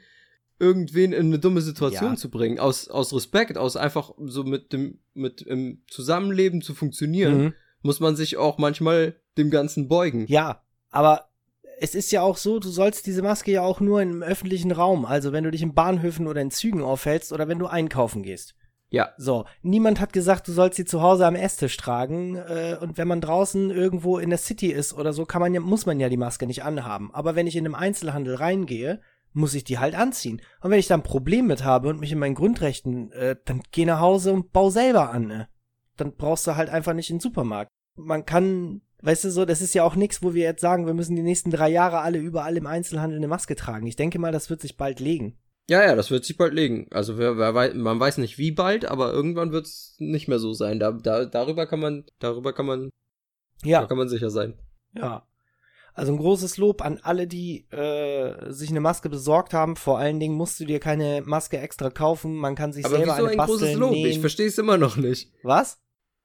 [0.62, 2.16] irgendwen in eine dumme Situation ja.
[2.16, 7.38] zu bringen, aus, aus Respekt, aus einfach so mit dem, mit im Zusammenleben zu funktionieren,
[7.38, 7.54] mhm.
[7.82, 10.26] muss man sich auch manchmal dem Ganzen beugen.
[10.28, 11.28] Ja, aber
[11.80, 15.04] es ist ja auch so, du sollst diese Maske ja auch nur im öffentlichen Raum,
[15.04, 18.54] also wenn du dich in Bahnhöfen oder in Zügen aufhältst oder wenn du einkaufen gehst.
[18.92, 19.08] Ja.
[19.16, 22.36] So, niemand hat gesagt, du sollst sie zu Hause am Esstisch tragen.
[22.36, 25.60] Äh, und wenn man draußen irgendwo in der City ist oder so, kann man ja,
[25.60, 27.10] muss man ja die Maske nicht anhaben.
[27.14, 29.00] Aber wenn ich in einem Einzelhandel reingehe
[29.32, 30.42] muss ich die halt anziehen.
[30.60, 33.62] Und wenn ich da ein Problem mit habe und mich in meinen Grundrechten, äh, dann
[33.70, 35.48] geh nach Hause und bau selber an, ne?
[35.96, 37.70] Dann brauchst du halt einfach nicht in den Supermarkt.
[37.96, 40.94] Man kann, weißt du so, das ist ja auch nichts, wo wir jetzt sagen, wir
[40.94, 43.86] müssen die nächsten drei Jahre alle überall im Einzelhandel eine Maske tragen.
[43.86, 45.36] Ich denke mal, das wird sich bald legen.
[45.68, 46.86] Ja, ja, das wird sich bald legen.
[46.90, 50.38] Also wer, wer weiß, man weiß nicht wie bald, aber irgendwann wird es nicht mehr
[50.38, 50.80] so sein.
[50.80, 52.90] Da, da, darüber kann man, darüber kann man,
[53.62, 54.58] ja, da kann man sicher sein.
[54.94, 55.26] Ja,
[55.94, 59.76] also ein großes Lob an alle, die äh, sich eine Maske besorgt haben.
[59.76, 62.34] Vor allen Dingen musst du dir keine Maske extra kaufen.
[62.34, 63.90] Man kann sich Aber selber wieso eine ein basteln, großes Lob?
[63.92, 64.10] Nähen.
[64.10, 65.30] Ich verstehe es immer noch nicht.
[65.42, 65.78] Was?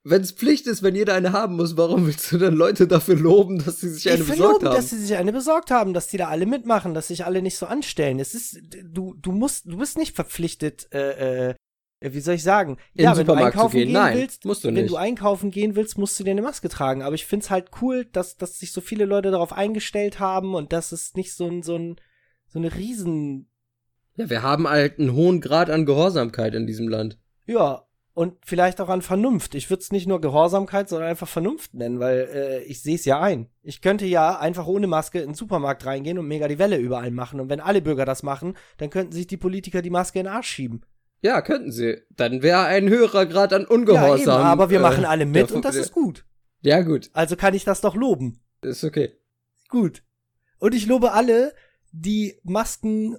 [0.09, 3.18] Wenn es Pflicht ist, wenn jeder eine haben muss, warum willst du dann Leute dafür
[3.18, 4.76] loben, dass sie sich eine ich besorgt loben, haben?
[4.76, 7.57] dass sie sich eine besorgt haben, dass die da alle mitmachen, dass sich alle nicht
[7.57, 8.20] so anstellen.
[8.20, 11.55] Es ist, du, du musst, du bist nicht verpflichtet, äh, äh, äh,
[11.99, 12.77] wie soll ich sagen?
[12.93, 13.85] In ja, wenn du Supermarkt zu einkaufen gehen.
[13.87, 14.89] gehen Nein, willst, musst du wenn nicht.
[14.89, 17.01] du einkaufen gehen willst, musst du dir eine Maske tragen.
[17.01, 20.73] Aber ich find's halt cool, dass, dass sich so viele Leute darauf eingestellt haben und
[20.73, 21.95] dass es nicht so ein, so ein,
[22.47, 23.49] so eine riesen,
[24.15, 27.17] Ja, wir haben halt einen hohen Grad an Gehorsamkeit in diesem Land.
[27.45, 27.83] ja,
[28.13, 29.53] und vielleicht auch an Vernunft.
[29.53, 33.05] Ich würde es nicht nur Gehorsamkeit, sondern einfach Vernunft nennen, weil äh, ich sehe es
[33.05, 33.47] ja ein.
[33.61, 37.11] Ich könnte ja einfach ohne Maske in den Supermarkt reingehen und mega die Welle überall
[37.11, 37.39] machen.
[37.39, 40.33] Und wenn alle Bürger das machen, dann könnten sich die Politiker die Maske in den
[40.33, 40.81] Arsch schieben.
[41.22, 42.01] Ja, könnten sie.
[42.15, 44.20] Dann wäre ein höherer Grad an Ja, Ungehorsam.
[44.39, 46.26] eben, aber wir äh, machen alle mit und das ist gut.
[46.61, 47.09] Ja, gut.
[47.13, 48.39] Also kann ich das doch loben.
[48.61, 49.13] Ist okay.
[49.70, 50.03] Gut.
[50.59, 51.53] Und ich lobe alle,
[51.91, 53.18] die Masken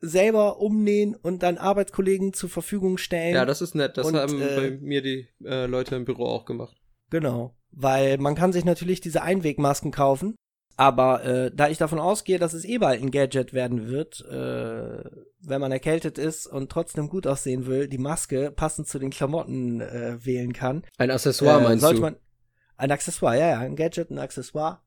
[0.00, 3.34] selber umnähen und dann Arbeitskollegen zur Verfügung stellen.
[3.34, 3.96] Ja, das ist nett.
[3.96, 6.76] Das Und, haben äh, bei mir die äh, Leute im Büro auch gemacht.
[7.10, 7.54] Genau.
[7.70, 10.34] Weil man kann sich natürlich diese Einwegmasken kaufen,
[10.76, 15.04] aber äh, da ich davon ausgehe, dass es eh bald ein Gadget werden wird, äh,
[15.40, 19.80] wenn man erkältet ist und trotzdem gut aussehen will, die Maske passend zu den Klamotten
[19.80, 22.02] äh, wählen kann, Ein Accessoire äh, meinst sollte du?
[22.02, 22.16] man
[22.76, 24.80] ein Accessoire, ja, ja, ein Gadget, ein Accessoire,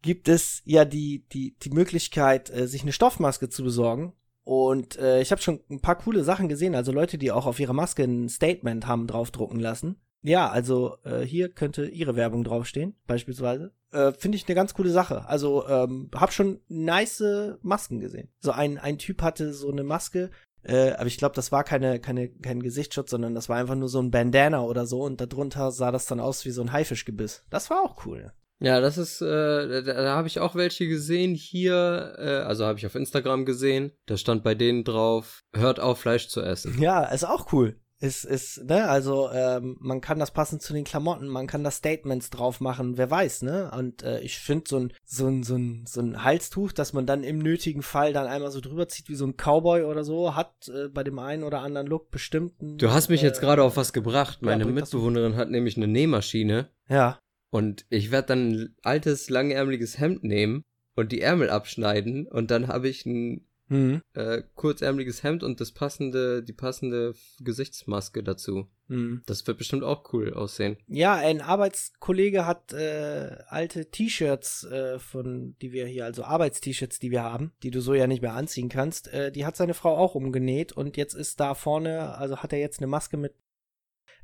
[0.00, 4.14] gibt es ja die die die Möglichkeit, äh, sich eine Stoffmaske zu besorgen.
[4.44, 7.60] Und äh, ich habe schon ein paar coole Sachen gesehen, also Leute, die auch auf
[7.60, 10.00] ihrer Maske ein Statement haben draufdrucken lassen.
[10.22, 13.72] Ja, also äh, hier könnte ihre Werbung draufstehen, beispielsweise.
[13.92, 15.26] Äh, Finde ich eine ganz coole Sache.
[15.28, 17.22] Also ähm, hab schon nice
[17.62, 18.28] Masken gesehen.
[18.40, 20.30] So ein ein Typ hatte so eine Maske,
[20.64, 23.88] äh, aber ich glaube, das war keine, keine, kein Gesichtsschutz, sondern das war einfach nur
[23.88, 27.44] so ein Bandana oder so und darunter sah das dann aus wie so ein Haifischgebiss.
[27.50, 28.32] Das war auch cool.
[28.60, 32.78] Ja, das ist, äh, da, da habe ich auch welche gesehen hier, äh, also habe
[32.78, 33.90] ich auf Instagram gesehen.
[34.06, 36.80] Da stand bei denen drauf, hört auf Fleisch zu essen.
[36.80, 37.81] Ja, ist auch cool.
[38.02, 41.70] Ist, ist, ne, also ähm, man kann das passend zu den Klamotten, man kann da
[41.70, 43.70] Statements drauf machen, wer weiß, ne?
[43.78, 47.06] Und äh, ich finde so ein, so ein, so ein, so ein Halstuch, dass man
[47.06, 50.34] dann im nötigen Fall dann einmal so drüber zieht wie so ein Cowboy oder so,
[50.34, 52.76] hat äh, bei dem einen oder anderen Look bestimmten.
[52.76, 54.42] Du hast mich äh, jetzt gerade auf was gebracht.
[54.42, 54.96] Meine das so.
[54.98, 57.20] Mitbewohnerin hat nämlich eine Nähmaschine Ja.
[57.50, 60.64] und ich werde dann ein altes, langärmeliges Hemd nehmen
[60.96, 64.02] und die Ärmel abschneiden und dann habe ich ein Hm.
[64.12, 68.68] äh, kurzärmeliges Hemd und das passende, die passende Gesichtsmaske dazu.
[68.88, 69.22] Hm.
[69.24, 70.76] Das wird bestimmt auch cool aussehen.
[70.88, 77.10] Ja, ein Arbeitskollege hat äh, alte T-Shirts äh, von, die wir hier, also Arbeitst-T-Shirts, die
[77.10, 79.08] wir haben, die du so ja nicht mehr anziehen kannst.
[79.08, 82.58] Äh, die hat seine Frau auch umgenäht und jetzt ist da vorne, also hat er
[82.58, 83.32] jetzt eine Maske mit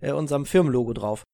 [0.01, 1.24] äh, unserem Firmenlogo drauf.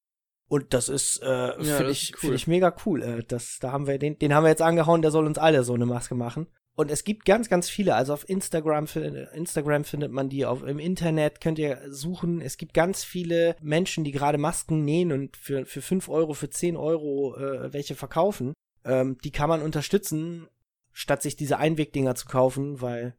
[0.47, 2.19] Und das ist, äh, finde das ich, cool.
[2.19, 3.03] finde ich mega cool.
[3.03, 5.65] Äh, das, da haben wir den, den haben wir jetzt angehauen, der soll uns alle
[5.65, 6.47] so eine Maske machen.
[6.75, 7.95] Und es gibt ganz, ganz viele.
[7.95, 8.85] Also auf Instagram,
[9.33, 12.41] Instagram findet man die, auf, im Internet könnt ihr suchen.
[12.41, 16.49] Es gibt ganz viele Menschen, die gerade Masken nähen und für, für 5 Euro, für
[16.49, 18.53] 10 Euro äh, welche verkaufen.
[18.83, 20.47] Ähm, die kann man unterstützen,
[20.91, 23.15] statt sich diese Einwegdinger zu kaufen, weil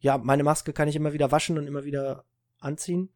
[0.00, 2.24] ja, meine Maske kann ich immer wieder waschen und immer wieder
[2.58, 3.10] anziehen.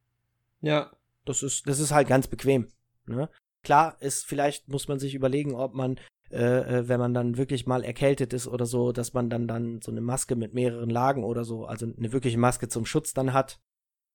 [0.61, 0.93] Ja.
[1.25, 2.69] Das ist, das ist halt ganz bequem.
[3.07, 3.29] Ne?
[3.63, 6.01] Klar ist, vielleicht muss man sich überlegen, ob man,
[6.33, 9.83] äh, äh, wenn man dann wirklich mal erkältet ist oder so, dass man dann dann
[9.83, 13.33] so eine Maske mit mehreren Lagen oder so, also eine wirkliche Maske zum Schutz dann
[13.33, 13.61] hat,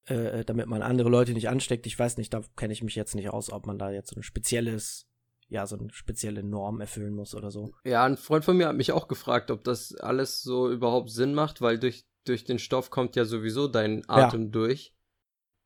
[0.07, 1.85] äh, äh, damit man andere Leute nicht ansteckt.
[1.87, 4.15] Ich weiß nicht, da kenne ich mich jetzt nicht aus, ob man da jetzt so
[4.15, 5.07] ein spezielles,
[5.49, 7.73] ja, so eine spezielle Norm erfüllen muss oder so.
[7.83, 11.33] Ja, ein Freund von mir hat mich auch gefragt, ob das alles so überhaupt Sinn
[11.33, 14.93] macht, weil durch, durch den Stoff kommt ja sowieso dein Atem durch.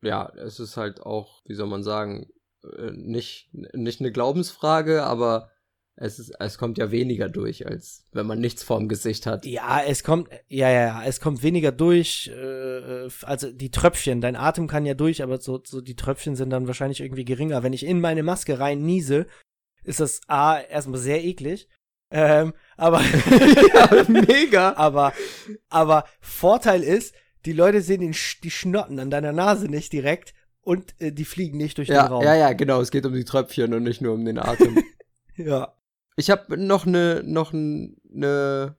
[0.02, 2.32] Ja, es ist halt auch, wie soll man sagen,
[2.64, 5.52] äh, nicht, nicht eine Glaubensfrage, aber
[6.02, 9.45] es ist, es kommt ja weniger durch, als wenn man nichts vorm Gesicht hat.
[9.45, 14.22] Ja, es kommt, ja, ja, ja, es kommt weniger durch, äh, äh, also die Tröpfchen,
[14.22, 17.64] dein Atem kann ja durch, aber so, so die Tröpfchen sind dann wahrscheinlich irgendwie geringer.
[17.64, 19.28] Wenn ich in meine Maske rein niese,
[19.84, 21.68] ist das A, erstmal sehr eklig,
[22.12, 23.02] ähm, aber,
[23.74, 24.74] ja, mega.
[24.78, 25.14] aber,
[25.70, 27.14] aber Vorteil ist,
[27.45, 31.58] die Leute sehen den, die Schnotten an deiner Nase nicht direkt und äh, die fliegen
[31.58, 32.24] nicht durch den Ja, Raum.
[32.24, 32.80] ja, ja, genau.
[32.80, 34.82] Es geht um die Tröpfchen und nicht nur um den Atem.
[35.36, 35.74] ja.
[36.20, 38.76] Ich habe noch eine noch eine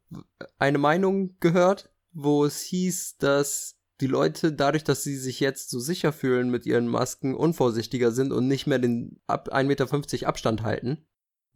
[0.59, 5.81] eine Meinung gehört, wo es hieß, dass die Leute dadurch, dass sie sich jetzt so
[5.81, 10.63] sicher fühlen mit ihren Masken, unvorsichtiger sind und nicht mehr den ab 1,50 Meter Abstand
[10.63, 11.07] halten.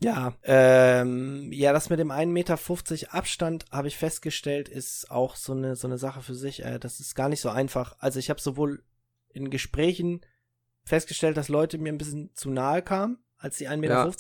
[0.01, 2.59] Ja, ähm, ja, das mit dem 1,50 Meter
[3.15, 6.65] Abstand habe ich festgestellt, ist auch so eine, so eine Sache für sich.
[6.65, 7.97] Äh, das ist gar nicht so einfach.
[7.99, 8.83] Also ich habe sowohl
[9.29, 10.23] in Gesprächen
[10.85, 14.13] festgestellt, dass Leute mir ein bisschen zu nahe kamen, als die 1,50 Meter.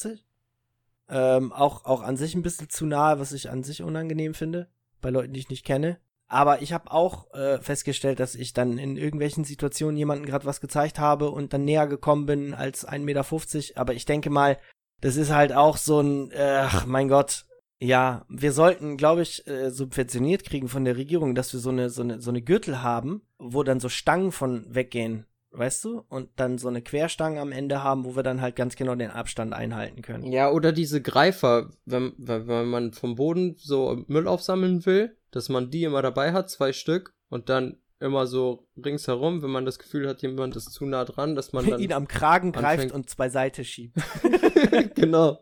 [1.08, 4.68] Ähm, auch, auch an sich ein bisschen zu nahe, was ich an sich unangenehm finde,
[5.00, 5.98] bei Leuten, die ich nicht kenne.
[6.26, 10.60] Aber ich habe auch äh, festgestellt, dass ich dann in irgendwelchen Situationen jemandem gerade was
[10.60, 13.80] gezeigt habe und dann näher gekommen bin als 1,50 Meter.
[13.80, 14.58] Aber ich denke mal,
[15.00, 17.44] das ist halt auch so ein, äh, ach mein Gott,
[17.78, 21.90] ja, wir sollten, glaube ich, äh, subventioniert kriegen von der Regierung, dass wir so eine,
[21.90, 25.26] so eine, so eine Gürtel haben, wo dann so Stangen von weggehen.
[25.56, 26.04] Weißt du?
[26.08, 29.10] Und dann so eine Querstange am Ende haben, wo wir dann halt ganz genau den
[29.10, 30.24] Abstand einhalten können.
[30.24, 35.70] Ja, oder diese Greifer, wenn, wenn, man vom Boden so Müll aufsammeln will, dass man
[35.70, 40.08] die immer dabei hat, zwei Stück, und dann immer so ringsherum, wenn man das Gefühl
[40.08, 43.28] hat, jemand ist zu nah dran, dass man dann ihn am Kragen greift und zwei
[43.28, 43.96] Seite schiebt.
[44.94, 45.38] genau.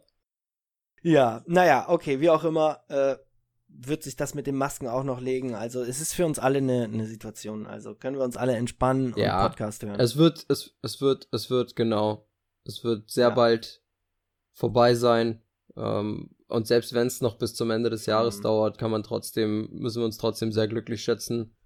[1.02, 3.16] Ja, naja, okay, wie auch immer, äh,
[3.74, 5.54] wird sich das mit den Masken auch noch legen.
[5.54, 7.66] Also es ist für uns alle eine, eine Situation.
[7.66, 9.98] Also können wir uns alle entspannen Ja, und Podcast hören.
[9.98, 12.28] Es wird, es, es wird, es wird, genau.
[12.64, 13.34] Es wird sehr Ja.
[13.34, 13.82] bald
[14.52, 15.42] vorbei sein.
[15.76, 18.42] Ähm, und selbst wenn es noch bis zum Ende des Jahres Mhm.
[18.42, 21.56] dauert, kann man trotzdem, müssen wir uns trotzdem sehr glücklich schätzen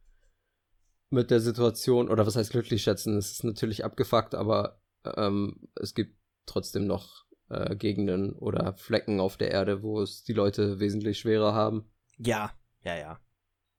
[1.11, 2.09] mit der Situation.
[2.09, 3.17] Oder was heißt glücklich schätzen?
[3.19, 4.81] Es ist natürlich abgefuckt, aber
[5.17, 10.33] ähm, es gibt trotzdem noch äh, Gegenden oder Flecken auf der Erde, wo es die
[10.33, 11.91] Leute wesentlich schwerer haben.
[12.19, 12.51] Ja,
[12.83, 13.19] ja, ja.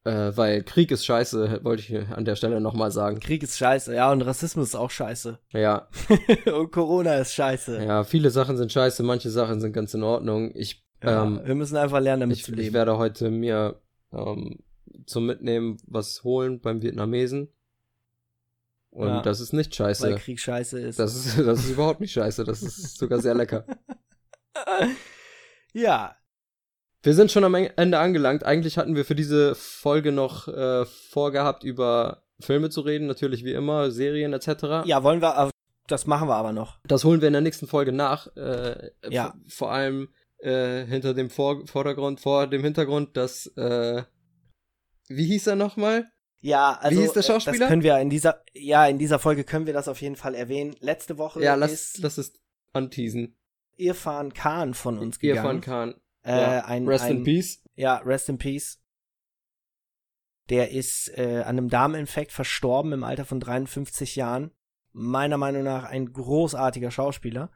[0.04, 3.20] Äh, weil Krieg ist scheiße, wollte ich an der Stelle nochmal sagen.
[3.20, 5.40] Krieg ist scheiße, ja, und Rassismus ist auch scheiße.
[5.54, 5.90] Ja,
[6.46, 7.84] und Corona ist scheiße.
[7.84, 10.52] Ja, viele Sachen sind scheiße, manche Sachen sind ganz in Ordnung.
[10.56, 12.74] Ich, Ja, ähm, wir müssen einfach lernen, damit ich, zu ich leben.
[12.74, 13.82] werde heute mir
[14.14, 14.64] ähm,
[15.06, 17.50] zum Mitnehmen was holen beim Vietnamesen.
[18.92, 20.16] Und Ja, das ist nicht weil scheiße.
[20.16, 21.00] Krieg scheiße ist.
[21.00, 22.46] Das ist, das ist überhaupt nicht scheiße.
[22.46, 23.66] Das ist sogar sehr lecker.
[25.74, 26.16] ja,
[27.04, 28.44] Wir sind schon am Ende angelangt.
[28.44, 33.08] Eigentlich hatten wir für diese Folge noch äh, vorgehabt, über Filme zu reden.
[33.08, 34.86] Natürlich wie immer, Serien etc.
[34.86, 35.52] ja, wollen wir, aber
[35.88, 36.80] das machen wir aber noch.
[36.86, 38.28] Das holen wir in der nächsten Folge nach.
[38.36, 39.34] Äh, Ja.
[39.48, 44.04] Vor allem äh, hinter dem vor Vordergrund, vor dem Hintergrund, dass äh,
[45.08, 46.10] wie hieß er nochmal?
[46.40, 47.60] Ja, also Wie hieß der äh, Schauspieler?
[47.60, 50.36] Das können wir in dieser, ja, in dieser Folge können wir das auf jeden Fall
[50.36, 50.76] erwähnen.
[50.80, 52.34] Letzte Woche Ja, lass, ist lass es
[52.74, 53.36] anteasen.
[53.76, 55.38] Irfan Khan von uns gegangen.
[55.38, 55.96] Irfan Khan.
[56.28, 56.66] Äh, ja.
[56.66, 57.64] ein, Rest ein, in Peace.
[57.76, 58.80] Ja, rest in peace.
[60.50, 64.52] Der ist äh, an einem Darminfekt verstorben im Alter von 53 Jahren.
[64.94, 67.52] Meiner Meinung nach ein großartiger Schauspieler.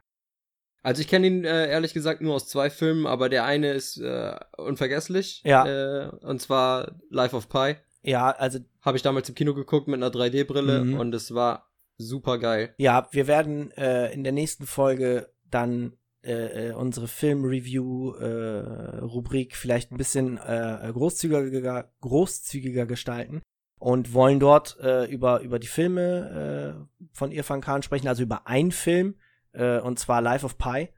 [0.82, 3.98] Also ich kenne ihn äh, ehrlich gesagt nur aus zwei Filmen, aber der eine ist
[3.98, 5.42] äh, unvergesslich.
[5.44, 5.66] Ja.
[5.66, 7.76] Äh, und zwar Life of Pi.
[8.02, 10.98] Ja, also Habe ich damals im Kino geguckt mit einer 3D-Brille Mhm.
[10.98, 12.74] und es war super geil.
[12.78, 19.96] ja, wir werden äh, in der nächsten Folge dann äh, äh, unsere Film-Review-Rubrik vielleicht ein
[19.96, 23.42] bisschen äh, großzügiger, großzügiger gestalten
[23.80, 28.46] und wollen dort äh, über, über die Filme äh, von Irfan Khan sprechen, also über
[28.46, 29.16] einen Film,
[29.52, 30.90] äh, und zwar Life of Pi.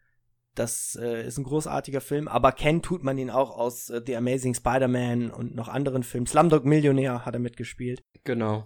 [0.55, 4.17] Das äh, ist ein großartiger Film, aber kennen tut man ihn auch aus äh, The
[4.17, 6.27] Amazing Spider-Man und noch anderen Filmen.
[6.27, 8.03] Slumdog Millionär hat er mitgespielt.
[8.25, 8.65] Genau.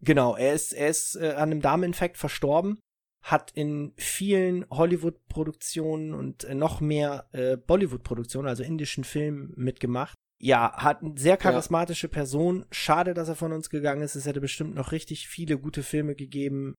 [0.00, 2.78] Genau, er ist, er ist äh, an einem Darminfekt verstorben,
[3.26, 10.14] hat in vielen Hollywood-Produktionen und äh, noch mehr äh, Bollywood-Produktionen, also indischen Filmen mitgemacht.
[10.38, 12.66] Ja, hat eine sehr charismatische Person.
[12.70, 14.14] Schade, dass er von uns gegangen ist.
[14.14, 16.74] Es hätte bestimmt noch richtig viele gute Filme gegeben.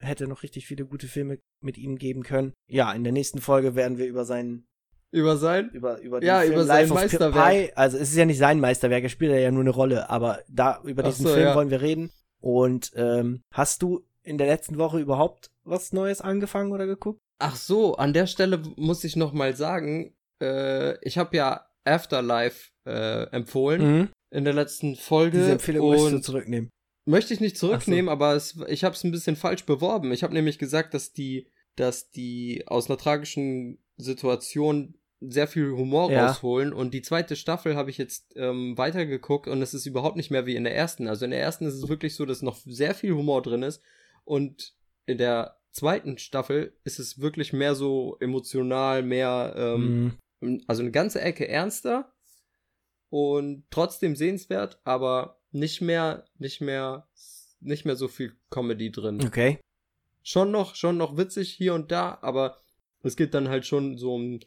[0.00, 2.52] Hätte noch richtig viele gute Filme mit ihm geben können.
[2.70, 4.64] Ja, in der nächsten Folge werden wir über seinen
[5.10, 5.70] Über sein?
[5.70, 7.50] über, über Ja, Film über sein Life Meisterwerk.
[7.50, 7.72] Pi.
[7.74, 10.80] Also es ist ja nicht sein Meisterwerk, er spielt ja nur eine Rolle, aber da
[10.84, 11.54] über Ach diesen so, Film ja.
[11.56, 12.10] wollen wir reden.
[12.40, 17.20] Und ähm, hast du in der letzten Woche überhaupt was Neues angefangen oder geguckt?
[17.40, 22.70] Ach so, an der Stelle muss ich noch mal sagen, äh, ich habe ja Afterlife
[22.84, 25.36] äh, empfohlen in der letzten Folge.
[25.38, 25.40] Mhm.
[25.40, 26.70] Diese Empfehlung möchtest du zurücknehmen.
[27.06, 30.12] möchte ich nicht zurücknehmen, aber es, ich habe es ein bisschen falsch beworben.
[30.12, 36.10] Ich habe nämlich gesagt, dass die, dass die aus einer tragischen Situation sehr viel Humor
[36.12, 36.26] Ja.
[36.28, 40.30] rausholen und die zweite Staffel habe ich jetzt ähm, weitergeguckt und es ist überhaupt nicht
[40.30, 41.08] mehr wie in der ersten.
[41.08, 43.82] Also in der ersten ist es wirklich so, dass noch sehr viel Humor drin ist
[44.28, 44.74] und
[45.06, 50.62] in der zweiten Staffel ist es wirklich mehr so emotional, mehr ähm, Mhm.
[50.66, 52.12] also eine ganze Ecke ernster
[53.10, 57.08] und trotzdem sehenswert, aber nicht mehr, nicht mehr,
[57.60, 59.24] nicht mehr so viel Comedy drin.
[59.24, 59.58] Okay.
[60.22, 62.58] Schon noch, schon noch witzig hier und da, aber
[63.02, 64.40] es geht dann halt schon so um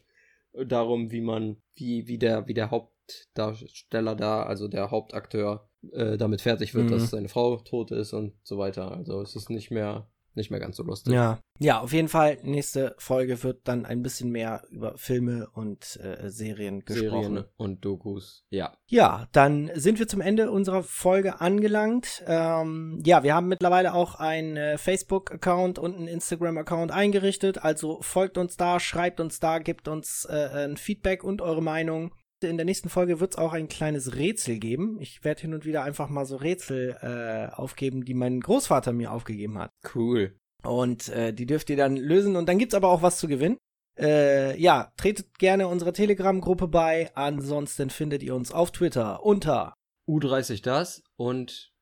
[0.52, 6.42] darum, wie man, wie, wie der, wie der Hauptdarsteller da, also der Hauptakteur, äh, damit
[6.42, 6.90] fertig wird, Mhm.
[6.90, 8.92] dass seine Frau tot ist und so weiter.
[8.92, 11.12] Also es ist nicht mehr, nicht mehr ganz so lustig.
[11.12, 11.38] Ja.
[11.58, 16.28] Ja, auf jeden Fall, nächste Folge wird dann ein bisschen mehr über Filme und äh,
[16.28, 17.34] Serien gesprochen.
[17.34, 18.44] Serien und Dokus.
[18.50, 18.72] Ja.
[18.88, 22.24] Ja, dann sind wir zum Ende unserer Folge angelangt.
[22.26, 27.62] Ähm, ja, wir haben mittlerweile auch einen äh, Facebook-Account und einen Instagram-Account eingerichtet.
[27.62, 32.12] Also folgt uns da, schreibt uns da, gebt uns äh, ein Feedback und eure Meinung.
[32.42, 34.98] In der nächsten Folge wird es auch ein kleines Rätsel geben.
[35.00, 39.12] Ich werde hin und wieder einfach mal so Rätsel äh, aufgeben, die mein Großvater mir
[39.12, 39.70] aufgegeben hat.
[39.94, 40.36] Cool.
[40.62, 42.36] Und äh, die dürft ihr dann lösen.
[42.36, 43.58] Und dann gibt's aber auch was zu gewinnen.
[43.98, 47.10] Äh, ja, tretet gerne unserer Telegram-Gruppe bei.
[47.14, 49.74] Ansonsten findet ihr uns auf Twitter unter
[50.08, 51.72] U30 das und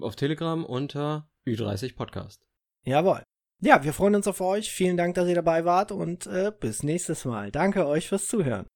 [0.00, 2.42] auf Telegram unter Ü30 Podcast.
[2.84, 3.22] Jawohl.
[3.62, 4.70] Ja, wir freuen uns auf euch.
[4.70, 7.50] Vielen Dank, dass ihr dabei wart und äh, bis nächstes Mal.
[7.50, 8.66] Danke euch fürs Zuhören.